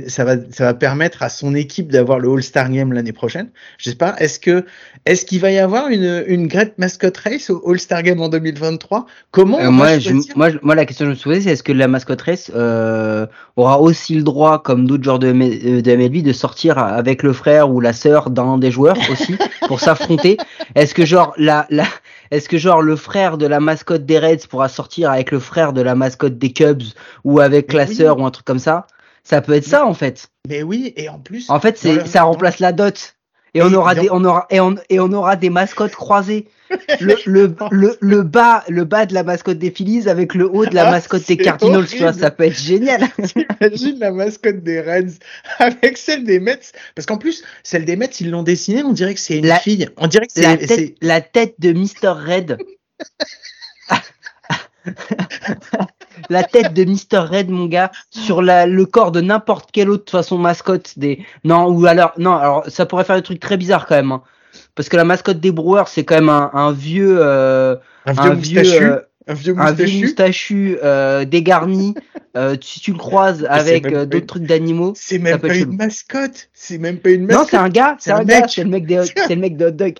[0.07, 3.49] ça va, ça va permettre à son équipe d'avoir le All-Star Game l'année prochaine.
[3.77, 4.15] Je sais pas.
[4.19, 4.65] Est-ce que,
[5.05, 9.05] est-ce qu'il va y avoir une, une Great Mascot Race au All-Star Game en 2023
[9.31, 11.71] Comment euh, moi, je, moi, moi, la question que je me souviens, c'est est-ce que
[11.71, 16.33] la Mascot Race euh, aura aussi le droit, comme d'autres genres de, de MLB, de
[16.33, 20.37] sortir avec le frère ou la sœur d'un des joueurs aussi pour s'affronter
[20.75, 21.85] Est-ce que genre la, la
[22.31, 25.71] est-ce que genre le frère de la mascotte des Reds pourra sortir avec le frère
[25.71, 26.81] de la mascotte des Cubs
[27.23, 28.87] ou avec la sœur ou un truc comme ça?
[29.23, 30.29] Ça peut être ça en fait.
[30.49, 31.49] Mais oui, et en plus.
[31.49, 33.12] En fait, c'est ça remplace la dot.
[33.55, 36.47] Et, on aura des, on aura, et on, et on aura des mascottes croisées.
[36.99, 40.65] Le, le, le, le, bas, le bas de la mascotte des Phillies avec le haut
[40.65, 43.03] de la ah, mascotte des Cardinals, tu vois, ça peut être génial.
[43.61, 45.19] Imagine la mascotte des Reds
[45.59, 46.71] avec celle des Mets?
[46.95, 49.87] Parce qu'en plus, celle des Mets, ils l'ont dessinée, on dirait que c'est une fille.
[49.97, 52.07] On dirait que c'est la, tête, la tête de Mr.
[52.07, 52.57] Red.
[56.29, 57.25] la tête de Mr.
[57.27, 61.25] Red, mon gars, sur la, le corps de n'importe quelle autre façon mascotte des.
[61.43, 64.11] Non, ou alors, non, alors ça pourrait faire des trucs très bizarres quand même.
[64.11, 64.23] Hein.
[64.75, 67.17] Parce que la mascotte des Brewers, c'est quand même un, un vieux.
[67.19, 68.69] Euh, un vieux un moustachu.
[68.69, 71.95] Vieux, euh, un vieux moustachu, un vieux moustachu euh, dégarni.
[72.35, 76.49] euh, si tu le croises avec euh, d'autres trucs d'animaux, c'est même pas une mascotte.
[76.53, 77.43] C'est même pas une mascotte.
[77.43, 77.95] Non, c'est un gars.
[77.99, 78.47] C'est un, un, gars.
[78.47, 79.95] C'est le mec des, c'est le mec de hot dog.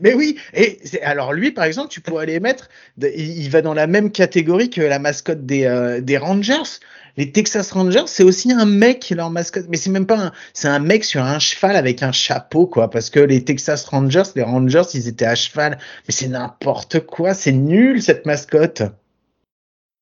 [0.00, 2.68] Mais oui, et alors lui, par exemple, tu pourrais les mettre,
[3.02, 6.78] il va dans la même catégorie que la mascotte des, euh, des Rangers.
[7.16, 10.68] Les Texas Rangers, c'est aussi un mec leur mascotte, mais c'est même pas un, c'est
[10.68, 14.42] un mec sur un cheval avec un chapeau quoi, parce que les Texas Rangers, les
[14.42, 18.82] Rangers, ils étaient à cheval, mais c'est n'importe quoi, c'est nul cette mascotte.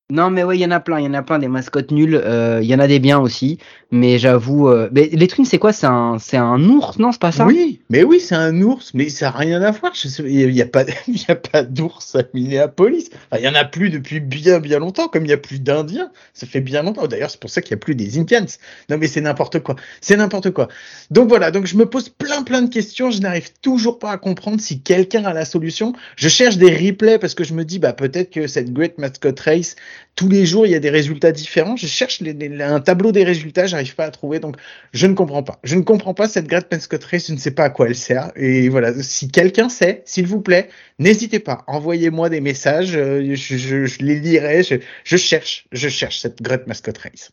[0.09, 1.91] Non, mais ouais, il y en a plein, il y en a plein des mascottes
[1.91, 2.15] nulles.
[2.15, 3.57] euh, Il y en a des biens aussi,
[3.91, 4.69] mais j'avoue.
[4.69, 5.73] euh, Mais les twins, c'est quoi?
[5.73, 7.45] C'est un, c'est un ours, non C'est pas ça?
[7.45, 9.93] Oui, mais oui, c'est un ours, mais ça n'a rien à voir.
[10.19, 10.83] Il n'y a, pas,
[11.51, 13.09] pas d'ours à Minneapolis.
[13.31, 15.59] Enfin, il y en a plus depuis bien, bien longtemps, comme il n'y a plus
[15.59, 16.11] d'Indiens.
[16.33, 17.07] Ça fait bien longtemps.
[17.07, 18.45] D'ailleurs, c'est pour ça qu'il n'y a plus des Indians.
[18.89, 19.77] Non, mais c'est n'importe quoi.
[20.01, 20.67] C'est n'importe quoi.
[21.11, 23.09] Donc voilà, donc je me pose plein, plein de questions.
[23.09, 25.93] Je n'arrive toujours pas à comprendre si quelqu'un a la solution.
[26.17, 29.35] Je cherche des replays parce que je me dis, bah, peut-être que cette Great Mascot
[29.45, 29.77] Race,
[30.17, 31.77] tous les jours, il y a des résultats différents.
[31.77, 34.39] Je cherche un tableau des résultats, j'arrive pas à trouver.
[34.39, 34.57] Donc,
[34.91, 35.59] je ne comprends pas.
[35.63, 37.27] Je ne comprends pas cette Great Mascot Race.
[37.27, 38.31] Je ne sais pas à quoi elle sert.
[38.35, 40.69] Et voilà, si quelqu'un sait, s'il vous plaît,
[40.99, 41.63] n'hésitez pas.
[41.67, 42.97] Envoyez-moi des messages.
[42.97, 44.63] euh, Je, je- je les lirai.
[44.63, 44.75] Je,
[45.05, 47.31] je cherche, je cherche cette Great Mascot Race.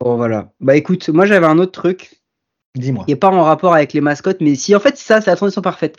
[0.00, 0.50] Bon, voilà.
[0.60, 2.10] Bah écoute, moi j'avais un autre truc
[2.74, 3.04] Dis-moi.
[3.06, 5.62] qui pas en rapport avec les mascottes, mais si en fait ça, c'est la transition
[5.62, 5.96] parfaite.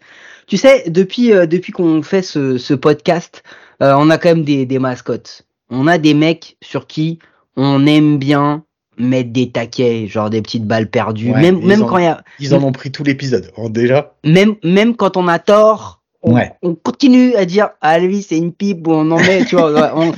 [0.48, 3.44] Tu sais, depuis euh, depuis qu'on fait ce, ce podcast,
[3.84, 5.44] euh, on a quand même des, des mascottes.
[5.70, 7.20] On a des mecs sur qui
[7.56, 8.66] on aime bien
[8.98, 11.32] mettre des taquets, genre des petites balles perdues.
[11.32, 13.52] Ouais, même ils même en- quand il y a Ils en ont pris tout l'épisode.
[13.58, 14.14] Oh, déjà.
[14.26, 16.52] même même quand on a tort, on, Ouais.
[16.62, 19.94] on continue à dire ah lui c'est une pipe ou on en met, tu vois,
[19.98, 20.12] on,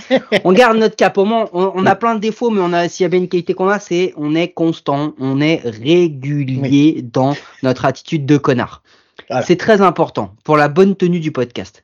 [0.43, 1.45] on garde notre cap au moins.
[1.53, 3.69] On, on a plein de défauts, mais on a s'il y avait une qualité qu'on
[3.69, 8.81] a, c'est on est constant, on est régulier dans notre attitude de connard.
[9.29, 9.45] Voilà.
[9.45, 11.83] C'est très important pour la bonne tenue du podcast.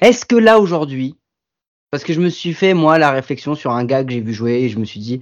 [0.00, 1.16] Est-ce que là aujourd'hui,
[1.90, 4.32] parce que je me suis fait moi la réflexion sur un gars que j'ai vu
[4.32, 5.20] jouer et je me suis dit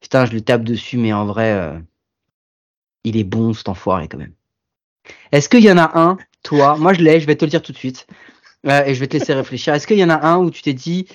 [0.00, 1.78] putain je le tape dessus, mais en vrai euh,
[3.04, 4.34] il est bon cet enfoiré quand même.
[5.32, 7.62] Est-ce qu'il y en a un, toi, moi je l'ai, je vais te le dire
[7.62, 8.06] tout de suite,
[8.66, 9.74] euh, et je vais te laisser réfléchir.
[9.74, 11.06] Est-ce qu'il y en a un où tu t'es dit,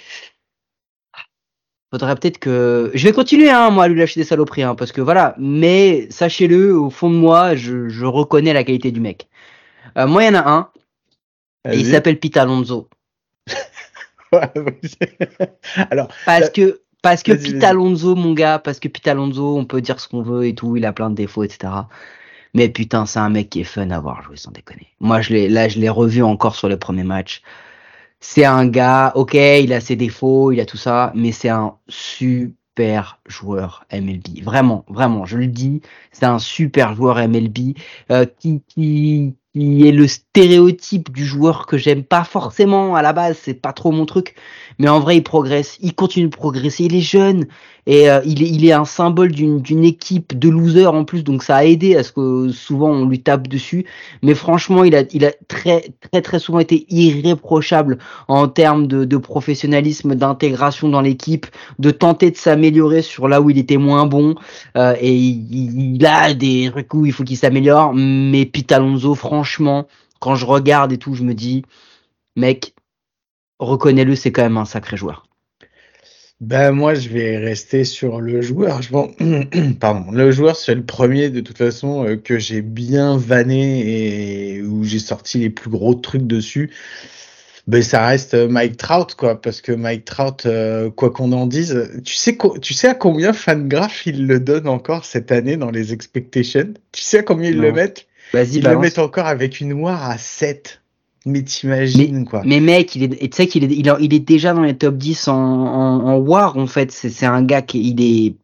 [1.92, 4.92] faudrait peut-être que, je vais continuer hein, moi à lui lâcher des saloperies, hein, parce
[4.92, 9.28] que voilà, mais sachez-le, au fond de moi, je, je reconnais la qualité du mec.
[9.98, 10.70] Euh, moi, il y en a un,
[11.70, 12.90] et il s'appelle Pete Alonso,
[15.92, 17.64] Alors, parce que parce que Pete.
[17.64, 20.78] Alonso, mon gars, parce que Pete Alonso, on peut dire ce qu'on veut et tout,
[20.78, 21.74] il a plein de défauts, etc.
[22.54, 24.88] Mais putain, c'est un mec qui est fun à voir jouer, sans déconner.
[25.00, 27.42] Moi, je l'ai, là, je l'ai revu encore sur les premiers matchs.
[28.20, 31.76] C'est un gars, ok, il a ses défauts, il a tout ça, mais c'est un
[31.88, 34.44] super joueur MLB.
[34.44, 35.82] Vraiment, vraiment, je le dis,
[36.12, 37.76] c'est un super joueur MLB
[38.12, 43.14] euh, qui, qui, qui est le stéréotype du joueur que j'aime pas forcément à la
[43.14, 44.36] base, c'est pas trop mon truc,
[44.80, 47.48] mais en vrai, il progresse, il continue de progresser, il est jeune
[47.88, 51.44] et euh, il, est, il est un symbole d'une équipe de losers en plus, donc
[51.44, 53.86] ça a aidé à ce que souvent on lui tape dessus.
[54.22, 59.06] Mais franchement, il a, il a très, très, très souvent été irréprochable en termes de,
[59.06, 61.48] de professionnalisme, d'intégration dans l'équipe,
[61.80, 64.36] de tenter de s'améliorer sur là où il était moins bon.
[64.78, 67.94] Euh, et il, il a des où il faut qu'il s'améliore.
[67.94, 69.88] Mais Pete Alonso, franchement,
[70.20, 71.64] quand je regarde et tout, je me dis,
[72.36, 72.74] mec,
[73.60, 75.26] reconnais-le, c'est quand même un sacré joueur.
[76.42, 78.82] Ben moi je vais rester sur le joueur.
[78.82, 79.12] Je pense-
[79.80, 84.62] Pardon, le joueur c'est le premier de toute façon euh, que j'ai bien vanné et
[84.64, 86.72] où j'ai sorti les plus gros trucs dessus.
[87.68, 91.46] Ben ça reste euh, Mike Trout quoi, parce que Mike Trout, euh, quoi qu'on en
[91.46, 95.70] dise, tu sais tu sais à combien Fangraph il le donne encore cette année dans
[95.70, 96.74] les expectations?
[96.92, 97.62] Tu sais à combien ils Non.
[97.64, 98.08] le mettent?
[98.34, 98.82] Vas-y, Ils le balance.
[98.82, 100.81] mettent encore avec une noire à 7.
[101.26, 104.64] Mais t'imagines quoi Mais mec, il est, tu sais qu'il est, il, est déjà dans
[104.64, 106.92] les top 10 en, en, en War, en fait.
[106.92, 108.36] C'est un gars qui il est,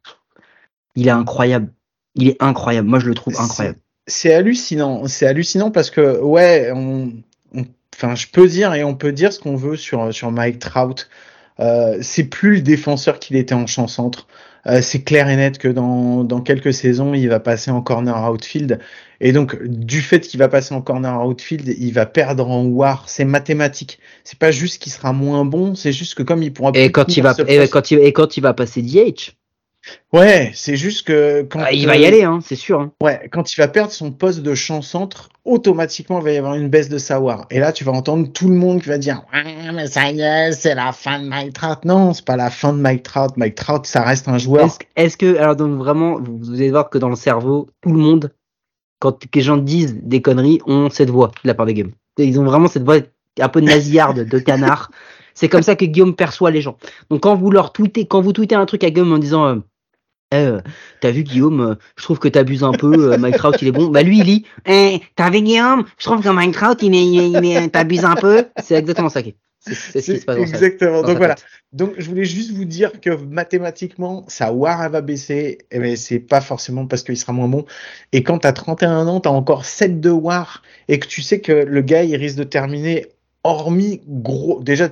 [0.95, 1.71] il est incroyable.
[2.15, 2.87] Il est incroyable.
[2.87, 3.79] Moi, je le trouve incroyable.
[4.07, 7.11] C'est hallucinant, c'est hallucinant parce que ouais, on-
[7.95, 11.09] enfin je peux dire et on peut dire ce qu'on veut sur sur Mike Trout.
[11.59, 14.27] Euh, c'est plus le défenseur qu'il était en champ centre.
[14.67, 18.15] Euh, c'est clair et net que dans dans quelques saisons, il va passer en corner
[18.31, 18.79] outfield
[19.19, 23.09] et donc du fait qu'il va passer en corner outfield, il va perdre en war.
[23.09, 23.99] C'est mathématique.
[24.23, 26.91] C'est pas juste qu'il sera moins bon, c'est juste que comme il pourra Et plus
[26.91, 29.31] quand il va, et quand il, et quand il va passer DH,
[30.13, 32.79] ouais, c'est juste que quand ah, il va y euh, aller, hein, c'est sûr.
[32.81, 32.91] hein.
[33.01, 36.55] Ouais, quand il va perdre son poste de champ centre, automatiquement il va y avoir
[36.55, 37.45] une baisse de sa war.
[37.49, 40.19] Et là, tu vas entendre tout le monde qui va dire Ouais, mais ça y
[40.21, 41.85] est, c'est la fin de Mike Trout.
[41.85, 43.31] Non, c'est pas la fin de Mike Trout.
[43.37, 44.77] Mike Trout, ça reste un joueur.
[44.95, 48.31] Est-ce que, alors donc vraiment, vous allez voir que dans le cerveau, tout le monde,
[48.99, 51.91] quand les gens disent des conneries, ont cette voix de la part des games.
[52.17, 52.97] Ils ont vraiment cette voix
[53.39, 54.91] un peu nasillarde de canard.
[55.33, 56.77] C'est comme ça que Guillaume perçoit les gens.
[57.11, 59.61] Donc quand vous leur tweetez, quand vous tweetez un truc à Guillaume en disant
[60.33, 60.61] euh, Eh, euh,
[61.01, 63.71] t'as vu Guillaume, euh, je trouve que t'abuses un peu, euh, Mike Trout il est
[63.71, 63.87] bon.
[63.87, 67.05] Bah lui il dit Eh, t'as vu Guillaume, je trouve que Mike Trout il est,
[67.05, 68.45] il est- il est- t'abuses un peu.
[68.61, 69.35] C'est exactement ça qui est.
[69.59, 71.01] C'est c'est ce qui se passe exactement.
[71.01, 71.35] dans Donc voilà.
[71.35, 71.45] tête.
[71.73, 75.95] Donc je voulais juste vous dire que mathématiquement, sa war elle va baisser, eh ben,
[75.97, 77.65] c'est pas forcément parce qu'il sera moins bon.
[78.13, 81.51] Et quand t'as 31 ans, t'as encore 7 de war et que tu sais que
[81.51, 83.07] le gars il risque de terminer
[83.43, 84.89] hormis gros, déjà,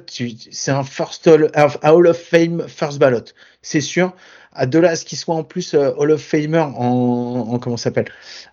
[0.52, 3.26] c'est un first Hall, un Hall of Fame first ballot,
[3.62, 4.14] c'est sûr.
[4.54, 7.60] À de là à ce qu'il soit en plus euh, Hall of Famer en, en
[7.60, 8.08] comment s'appelle,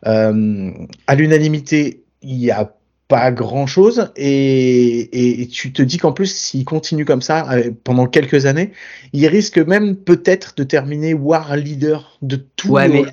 [0.07, 0.71] euh,
[1.07, 2.75] à l'unanimité, il y a
[3.13, 7.71] pas grand chose et, et, tu te dis qu'en plus s'il continue comme ça euh,
[7.85, 8.73] pendant quelques années
[9.13, 13.05] il risque même peut-être de terminer war leader de tout ouais, mais...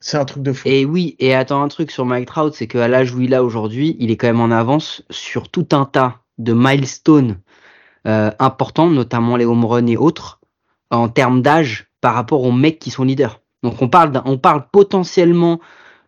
[0.00, 0.66] c'est un truc de fou.
[0.66, 3.44] Et oui et attends un truc sur Mike Trout c'est qu'à l'âge où il a
[3.44, 7.36] aujourd'hui il est quand même en avance sur tout un tas de milestones
[8.06, 10.40] euh, importants notamment les home runs et autres
[10.90, 13.42] en termes d'âge par rapport aux mecs qui sont leaders.
[13.62, 15.60] Donc on parle on parle potentiellement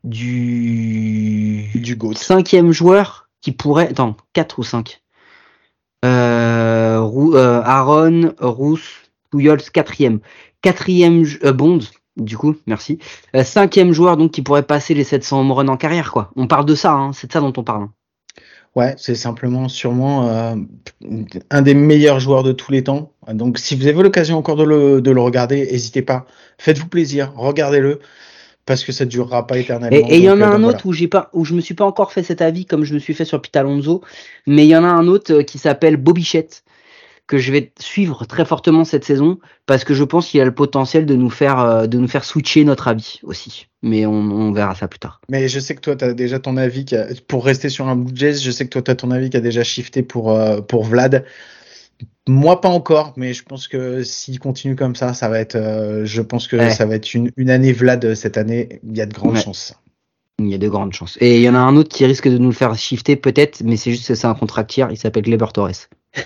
[0.05, 3.89] du du cinquième joueur qui pourrait.
[3.89, 5.01] Attends, 4 ou 5
[6.05, 6.99] euh,
[7.34, 8.91] euh, Aaron, Rousse,
[9.30, 10.20] Pujols, quatrième.
[10.62, 11.80] Quatrième euh, Bond,
[12.16, 12.99] du coup, merci.
[13.34, 16.30] Euh, cinquième joueur donc qui pourrait passer les 700 home runs en carrière, quoi.
[16.37, 17.84] On parle de ça, hein, c'est de ça dont on parle.
[17.84, 17.93] Hein.
[18.74, 20.28] Ouais, c'est simplement sûrement
[21.51, 23.12] un des meilleurs joueurs de tous les temps.
[23.32, 26.26] Donc si vous avez l'occasion encore de le, de le regarder, n'hésitez pas.
[26.59, 28.01] Faites-vous plaisir, regardez-le
[28.67, 29.97] parce que ça durera pas éternellement.
[29.97, 31.75] Et il y en a euh, un autre où j'ai pas, où je me suis
[31.75, 34.03] pas encore fait cet avis comme je me suis fait sur Pitalonzo,
[34.47, 36.64] mais il y en a un autre euh, qui s'appelle Bobichette
[37.29, 40.55] que je vais suivre très fortement cette saison parce que je pense qu'il a le
[40.55, 43.69] potentiel de nous faire euh, de nous faire switcher notre avis aussi.
[43.83, 45.21] Mais on, on verra ça plus tard.
[45.29, 47.89] Mais je sais que toi tu as déjà ton avis qui a, pour rester sur
[47.89, 50.03] un Blue Jays, je sais que toi tu as ton avis qui a déjà shifté
[50.03, 50.37] pour
[50.67, 51.25] pour Vlad.
[52.28, 56.05] Moi, pas encore, mais je pense que s'il continue comme ça, ça va être, euh,
[56.05, 58.80] je pense que ça va être une, une, année Vlad cette année.
[58.82, 59.74] Il y a de grandes chances.
[60.40, 61.16] Il y a de grandes chances.
[61.20, 63.62] Et il y en a un autre qui risque de nous le faire shifter peut-être,
[63.64, 64.84] mais c'est juste que c'est un contractier.
[64.90, 65.88] Il s'appelle Gleber Torres.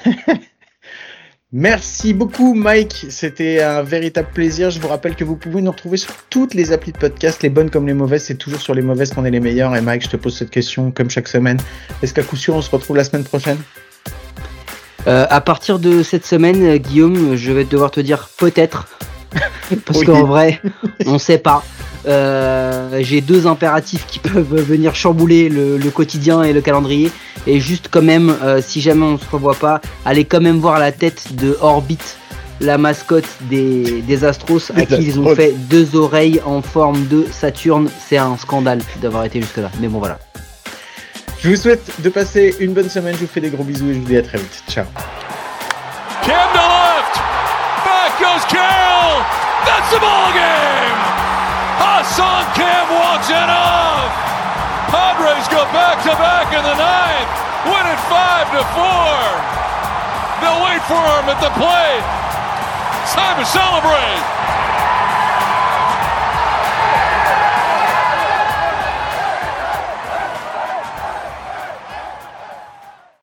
[1.52, 4.70] Merci beaucoup Mike, c'était un véritable plaisir.
[4.70, 7.50] Je vous rappelle que vous pouvez nous retrouver sur toutes les applis de podcast, les
[7.50, 9.74] bonnes comme les mauvaises, c'est toujours sur les mauvaises qu'on est les meilleurs.
[9.74, 11.58] Et Mike, je te pose cette question comme chaque semaine.
[12.02, 13.58] Est-ce qu'à coup sûr on se retrouve la semaine prochaine?
[15.06, 18.86] Euh, à partir de cette semaine, euh, Guillaume, je vais devoir te dire peut-être,
[19.86, 20.60] parce qu'en vrai,
[21.06, 21.64] on sait pas.
[22.06, 27.10] Euh, j'ai deux impératifs qui peuvent venir chambouler le, quotidien et le calendrier.
[27.46, 30.92] Et juste quand même, si jamais on se revoit pas, allez quand même voir la
[30.92, 31.98] tête de Orbit,
[32.60, 37.26] la mascotte des, des Astros, à qui ils ont fait deux oreilles en forme de
[37.30, 37.88] Saturne.
[38.06, 39.70] C'est un scandale d'avoir été jusque là.
[39.80, 40.18] Mais bon voilà.
[41.42, 43.14] Je vous souhaite de passer une bonne semaine.
[43.14, 44.62] Je vous fais des gros bisous et je vous dis à très vite.
[44.68, 44.84] Ciao.
[46.20, 47.16] Cam to left.
[47.80, 49.24] Back goes Carroll.
[49.64, 50.96] That's the ball game.
[51.80, 54.12] Hassan Cam walks it off.
[54.92, 57.32] Padres go back to back in the ninth.
[57.64, 59.16] Win it five to four.
[60.44, 62.04] They'll wait for him at the plate.
[63.00, 64.20] It's time to celebrate.